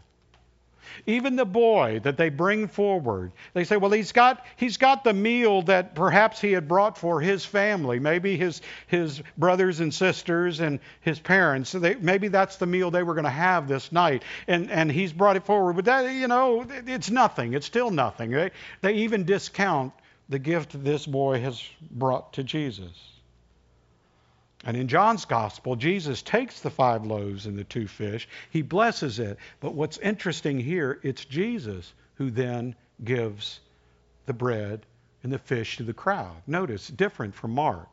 Even 1.06 1.36
the 1.36 1.46
boy 1.46 2.00
that 2.04 2.18
they 2.18 2.30
bring 2.30 2.68
forward, 2.68 3.32
they 3.54 3.64
say, 3.64 3.78
well, 3.78 3.92
he's 3.92 4.12
got, 4.12 4.46
he's 4.56 4.78
got 4.78 5.04
the 5.04 5.14
meal 5.14 5.62
that 5.64 5.96
perhaps 5.96 6.42
he 6.42 6.52
had 6.52 6.68
brought 6.68 6.98
for 6.98 7.22
his 7.22 7.46
family, 7.46 8.00
maybe 8.00 8.38
his, 8.38 8.62
his 8.88 9.22
brothers 9.38 9.80
and 9.80 9.94
sisters 9.94 10.60
and 10.60 10.80
his 11.02 11.20
parents. 11.20 11.72
They, 11.72 11.96
maybe 11.96 12.28
that's 12.28 12.58
the 12.58 12.66
meal 12.66 12.92
they 12.92 13.04
were 13.04 13.14
going 13.14 13.24
to 13.26 13.30
have 13.30 13.68
this 13.68 13.92
night. 13.92 14.24
And, 14.48 14.70
and 14.70 14.92
he's 14.92 15.14
brought 15.14 15.36
it 15.36 15.46
forward. 15.46 15.76
But 15.76 15.86
that, 15.86 16.14
you 16.14 16.28
know, 16.28 16.66
it's 16.70 17.10
nothing. 17.10 17.54
It's 17.54 17.66
still 17.66 17.92
nothing. 17.92 18.32
They, 18.32 18.52
they 18.82 18.94
even 18.96 19.26
discount 19.26 19.94
the 20.32 20.40
gift 20.40 20.82
this 20.82 21.06
boy 21.06 21.42
has 21.42 21.62
brought 21.92 22.32
to 22.34 22.44
Jesus. 22.44 23.12
And 24.64 24.78
in 24.78 24.88
John's 24.88 25.26
gospel, 25.26 25.76
Jesus 25.76 26.22
takes 26.22 26.62
the 26.62 26.70
five 26.70 27.06
loaves 27.06 27.48
and 27.48 27.60
the 27.60 27.66
two 27.66 27.86
fish, 27.86 28.30
he 28.50 28.62
blesses 28.62 29.20
it. 29.20 29.38
But 29.60 29.74
what's 29.74 29.98
interesting 29.98 30.58
here, 30.58 31.02
it's 31.04 31.26
Jesus 31.26 31.94
who 32.16 32.32
then 32.32 32.76
gives 33.04 33.60
the 34.26 34.34
bread 34.34 34.86
and 35.22 35.34
the 35.34 35.38
fish 35.38 35.76
to 35.78 35.84
the 35.84 35.94
crowd. 35.94 36.38
Notice, 36.48 36.88
different 36.88 37.36
from 37.36 37.52
Mark. 37.52 37.90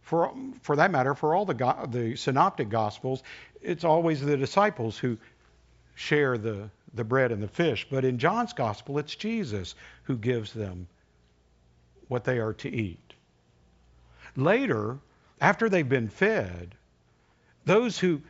For, 0.00 0.32
for 0.62 0.76
that 0.76 0.90
matter, 0.90 1.14
for 1.14 1.34
all 1.34 1.44
the, 1.44 1.88
the 1.90 2.16
synoptic 2.16 2.70
gospels, 2.70 3.22
it's 3.60 3.84
always 3.84 4.22
the 4.22 4.38
disciples 4.38 4.96
who 4.96 5.18
share 5.94 6.38
the, 6.38 6.70
the 6.94 7.04
bread 7.04 7.32
and 7.32 7.42
the 7.42 7.48
fish. 7.48 7.86
But 7.90 8.06
in 8.06 8.18
John's 8.18 8.54
gospel, 8.54 8.98
it's 8.98 9.14
Jesus 9.14 9.74
who 10.04 10.16
gives 10.16 10.54
them 10.54 10.88
what 12.12 12.24
they 12.24 12.38
are 12.38 12.52
to 12.52 12.70
eat. 12.70 13.14
Later, 14.36 14.98
after 15.40 15.68
they've 15.68 15.88
been 15.88 16.08
fed, 16.08 16.74
those 17.64 17.98
who 17.98 18.20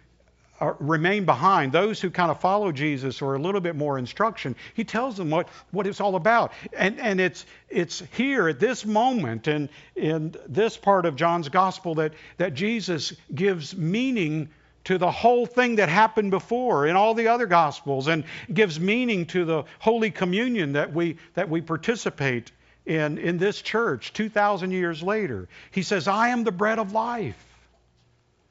are, 0.61 0.77
remain 0.79 1.25
behind, 1.25 1.73
those 1.73 2.01
who 2.01 2.09
kind 2.09 2.31
of 2.31 2.41
follow 2.41 2.71
Jesus 2.71 3.21
or 3.21 3.35
a 3.35 3.39
little 3.39 3.61
bit 3.61 3.75
more 3.75 3.99
instruction, 3.99 4.55
he 4.75 4.85
tells 4.85 5.17
them 5.17 5.31
what, 5.31 5.49
what 5.73 5.87
it's 5.89 6.01
all 6.01 6.15
about. 6.15 6.53
And, 6.73 7.01
and 7.01 7.21
it's, 7.21 7.45
it's 7.69 8.03
here 8.17 8.49
at 8.49 8.61
this 8.61 8.87
moment 8.87 9.49
and 9.49 9.69
in 9.97 10.37
this 10.49 10.77
part 10.77 11.05
of 11.05 11.17
John's 11.17 11.49
gospel 11.49 11.97
that, 11.97 12.13
that 12.37 12.55
Jesus 12.55 13.13
gives 13.35 13.77
meaning 13.77 14.49
to 14.85 14.97
the 14.99 15.11
whole 15.11 15.47
thing 15.47 15.77
that 15.77 15.89
happened 15.89 16.31
before 16.31 16.87
in 16.87 16.95
all 16.95 17.15
the 17.15 17.29
other 17.29 17.47
gospels 17.47 18.07
and 18.07 18.25
gives 18.53 18.79
meaning 18.79 19.27
to 19.27 19.45
the 19.45 19.65
holy 19.81 20.11
communion 20.11 20.73
that 20.73 20.93
we, 20.93 21.17
that 21.35 21.49
we 21.49 21.61
participate 21.61 22.53
in, 22.87 23.19
in 23.19 23.39
this 23.39 23.61
church 23.63 24.13
2,000 24.13 24.73
years 24.73 25.03
later. 25.03 25.49
He 25.71 25.83
says, 25.83 26.09
I 26.09 26.29
am 26.29 26.45
the 26.45 26.53
bread 26.53 26.79
of 26.79 26.93
life. 26.93 27.39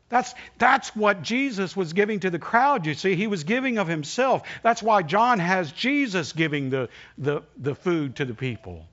That's, 0.10 0.36
that's 0.58 0.94
what 0.94 1.22
Jesus 1.22 1.76
was 1.76 1.94
giving 1.94 2.20
to 2.20 2.30
the 2.30 2.40
crowd, 2.40 2.86
you 2.86 2.94
see. 2.96 3.16
He 3.16 3.28
was 3.28 3.46
giving 3.46 3.78
of 3.78 3.88
himself. 3.88 4.44
That's 4.62 4.84
why 4.84 5.04
John 5.04 5.40
has 5.40 5.72
Jesus 5.72 6.34
giving 6.34 6.70
the, 6.70 6.90
the, 7.18 7.44
the 7.58 7.76
food 7.76 8.18
to 8.18 8.26
the 8.26 8.34
people. 8.34 8.86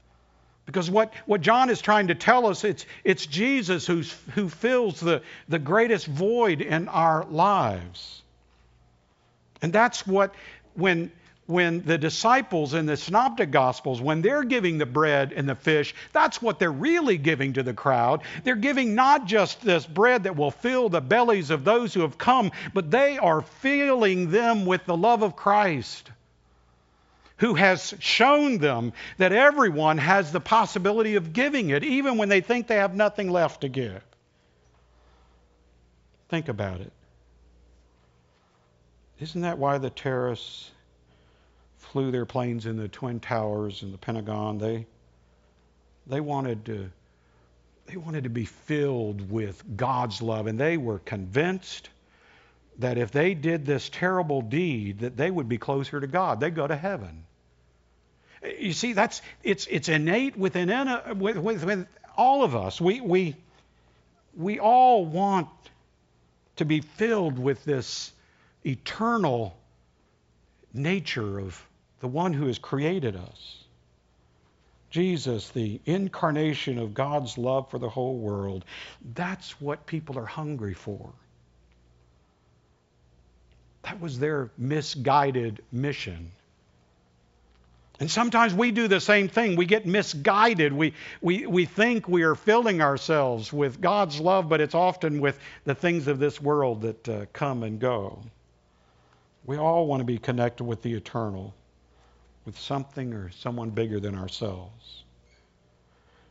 Because 0.65 0.89
what, 0.91 1.13
what 1.27 1.41
John 1.41 1.71
is 1.71 1.81
trying 1.81 2.09
to 2.09 2.15
tell 2.15 2.47
us, 2.47 2.63
it's, 2.63 2.87
it's 3.03 3.27
Jesus 3.27 3.87
who's, 3.87 4.13
who 4.35 4.49
fills 4.49 5.01
the, 5.01 5.23
the 5.49 5.59
greatest 5.59 6.07
void 6.07 6.61
in 6.61 6.89
our 6.89 7.25
lives. 7.25 8.23
And 9.61 9.73
that's 9.73 10.07
what, 10.07 10.35
when 10.75 11.11
when 11.49 11.83
the 11.83 11.97
disciples 11.97 12.75
in 12.75 12.85
the 12.85 12.97
synoptic 12.97 13.51
gospels 13.51 14.03
when 14.03 14.21
they're 14.21 14.45
giving 14.45 14.77
the 14.77 14.87
bread 14.87 15.33
and 15.33 15.49
the 15.49 15.55
fish 15.55 15.95
that's 16.13 16.43
what 16.43 16.59
they're 16.59 16.71
really 16.71 17.17
giving 17.17 17.55
to 17.55 17.63
the 17.63 17.73
crowd. 17.73 18.21
They're 18.45 18.55
giving 18.55 18.95
not 18.95 19.25
just 19.25 19.63
this 19.63 19.87
bread 19.87 20.25
that 20.25 20.37
will 20.37 20.51
fill 20.51 20.91
the 20.91 21.01
bellies 21.01 21.51
of 21.51 21.65
those 21.65 21.95
who 21.95 22.03
have 22.03 22.19
come 22.19 22.53
but 22.75 22.91
they 22.91 23.17
are 23.17 23.41
filling 23.41 24.31
them 24.31 24.67
with 24.67 24.85
the 24.85 24.97
love 24.97 25.23
of 25.23 25.37
christ 25.37 26.11
who 27.39 27.55
has 27.55 27.95
shown 27.99 28.59
them 28.59 28.93
that 29.17 29.33
everyone 29.33 29.97
has 29.99 30.31
the 30.31 30.41
possibility 30.41 31.15
of 31.15 31.33
giving 31.33 31.71
it 31.71 31.83
even 31.83 32.19
when 32.19 32.29
they 32.29 32.41
think 32.41 32.67
they 32.67 32.77
have 32.77 32.95
nothing 32.95 33.31
left 33.31 33.63
to 33.63 33.69
give. 33.69 34.05
Think 36.29 36.49
about 36.49 36.81
it. 36.81 36.93
Isn't 39.21 39.41
that 39.43 39.59
why 39.59 39.79
the 39.79 39.91
terrorists 39.91 40.71
flew 41.93 42.11
their 42.11 42.27
planes 42.27 42.67
in 42.67 42.77
the 42.77 42.89
Twin 42.89 43.21
Towers 43.21 43.83
and 43.83 43.93
the 43.93 43.99
Pentagon, 43.99 44.59
they, 44.59 44.87
they 46.07 46.21
wanted 46.21 46.65
to 46.67 46.91
they 47.89 47.97
wanted 47.97 48.25
to 48.25 48.31
be 48.31 48.45
filled 48.45 49.31
with 49.31 49.63
God's 49.77 50.21
love, 50.21 50.47
and 50.47 50.61
they 50.61 50.77
were 50.77 50.99
convinced 50.99 51.89
that 52.81 52.99
if 52.99 53.11
they 53.11 53.33
did 53.33 53.65
this 53.65 53.89
terrible 53.89 54.43
deed, 54.43 55.01
that 55.01 55.17
they 55.17 55.31
would 55.31 55.49
be 55.49 55.57
closer 55.57 55.99
to 55.99 56.07
God. 56.07 56.39
They'd 56.39 56.55
go 56.55 56.67
to 56.67 56.77
heaven. 56.77 57.25
You 58.59 58.75
see, 58.75 58.93
that's 58.93 59.23
it's 59.43 59.67
it's 59.69 59.89
innate 59.89 60.37
within 60.37 60.69
with, 61.17 61.39
with, 61.39 61.65
with 61.65 61.87
all 62.17 62.45
of 62.45 62.55
us. 62.55 62.81
We 62.81 63.01
we 63.01 63.37
we 64.37 64.61
all 64.61 65.05
want 65.05 65.49
to 66.57 66.65
be 66.65 66.83
filled 66.83 67.39
with 67.39 67.65
this 67.65 68.13
eternal 68.65 69.57
nature 70.75 71.41
of 71.41 71.67
the 72.01 72.09
one 72.09 72.33
who 72.33 72.47
has 72.47 72.59
created 72.59 73.17
us. 73.17 73.65
Jesus, 74.91 75.51
the 75.51 75.81
incarnation 75.85 76.79
of 76.79 76.95
God's 76.95 77.37
love 77.37 77.71
for 77.71 77.79
the 77.79 77.89
whole 77.89 78.17
world, 78.17 78.65
that's 79.15 79.61
what 79.61 79.87
people 79.87 80.19
are 80.19 80.27
hungry 80.27 80.75
for. 80.75 81.13
That 83.83 84.01
was 84.01 84.19
their 84.19 84.51
misguided 84.57 85.63
mission. 85.71 86.33
And 88.01 88.11
sometimes 88.11 88.55
we 88.55 88.71
do 88.71 88.87
the 88.87 89.01
same 89.01 89.29
thing. 89.29 89.57
We 89.57 89.67
get 89.67 89.85
misguided. 89.85 90.73
We, 90.73 90.95
we, 91.21 91.47
we 91.47 91.65
think 91.65 92.09
we 92.09 92.23
are 92.23 92.37
filling 92.37 92.81
ourselves 92.81 93.53
with 93.53 93.81
God's 93.81 94.21
love, 94.21 94.49
but 94.49 94.61
it's 94.61 94.75
often 94.75 95.21
with 95.21 95.39
the 95.65 95.75
things 95.75 96.07
of 96.07 96.19
this 96.19 96.41
world 96.41 96.83
that 96.83 97.09
uh, 97.09 97.27
come 97.33 97.65
and 97.65 97.81
go. 97.81 98.23
We 99.45 99.57
all 99.57 99.87
want 99.87 100.01
to 100.01 100.05
be 100.05 100.19
connected 100.19 100.65
with 100.65 100.83
the 100.83 100.95
eternal 100.95 101.55
with 102.49 102.59
something 102.59 103.13
or 103.13 103.31
someone 103.31 103.69
bigger 103.69 104.01
than 104.01 104.17
ourselves. 104.17 105.05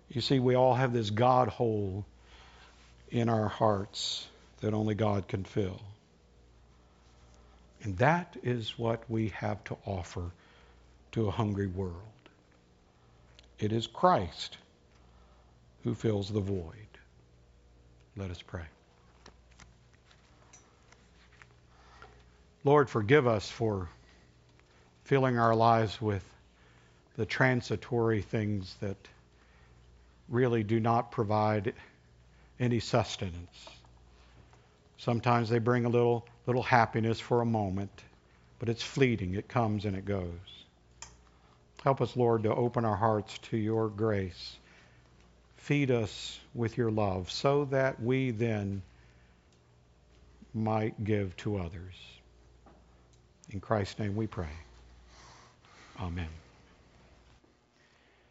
You 0.10 0.20
see, 0.20 0.40
we 0.40 0.56
all 0.56 0.74
have 0.74 0.92
this 0.92 1.12
God 1.12 1.48
hole 1.48 2.08
in 3.12 3.30
our 3.30 3.48
hearts 3.48 4.28
that 4.62 4.74
only 4.74 4.96
God 4.96 5.28
can 5.28 5.44
fill. 5.44 5.80
And 7.84 7.96
that 8.00 8.36
is 8.42 8.80
what 8.80 9.04
we 9.08 9.28
have 9.28 9.64
to 9.66 9.78
offer 9.86 10.32
to 11.12 11.28
a 11.28 11.32
hungry 11.32 11.68
world. 11.68 11.94
It 13.60 13.72
is 13.72 13.86
Christ 13.86 14.58
who 15.84 15.94
fills 15.94 16.32
the 16.32 16.40
void. 16.40 16.74
Let 18.16 18.32
us 18.32 18.42
pray. 18.42 18.66
Lord, 22.64 22.90
forgive 22.90 23.28
us 23.28 23.48
for 23.48 23.88
filling 25.08 25.40
our 25.40 25.56
lives 25.56 26.02
with 26.02 26.24
the 27.16 27.26
transitory 27.26 28.22
things 28.22 28.76
that 28.82 28.98
really 30.28 30.64
do 30.64 30.82
not 30.82 31.12
provide 31.12 31.74
any 32.60 32.82
sustenance. 32.82 33.70
Sometimes 34.98 35.48
they 35.48 35.60
bring 35.60 35.86
a 35.86 35.90
little 35.90 36.26
little 36.46 36.64
happiness 36.64 37.22
for 37.22 37.42
a 37.42 37.46
moment, 37.46 38.04
but 38.60 38.68
it's 38.68 38.84
fleeting. 38.84 39.36
It 39.36 39.48
comes 39.48 39.86
and 39.86 39.96
it 39.96 40.04
goes. 40.04 40.66
Help 41.84 42.02
us, 42.02 42.18
Lord, 42.18 42.44
to 42.44 42.54
open 42.54 42.84
our 42.84 42.96
hearts 42.96 43.38
to 43.50 43.58
your 43.58 43.88
grace. 43.88 44.58
Feed 45.56 45.90
us 45.90 46.38
with 46.54 46.78
your 46.78 46.92
love 46.92 47.32
so 47.32 47.66
that 47.66 48.02
we 48.02 48.32
then 48.32 48.82
might 50.54 51.02
give 51.02 51.36
to 51.38 51.58
others. 51.58 51.96
In 53.52 53.62
Christ's 53.62 54.00
name 54.00 54.16
we 54.18 54.28
pray. 54.28 54.67
Amen. 56.00 56.47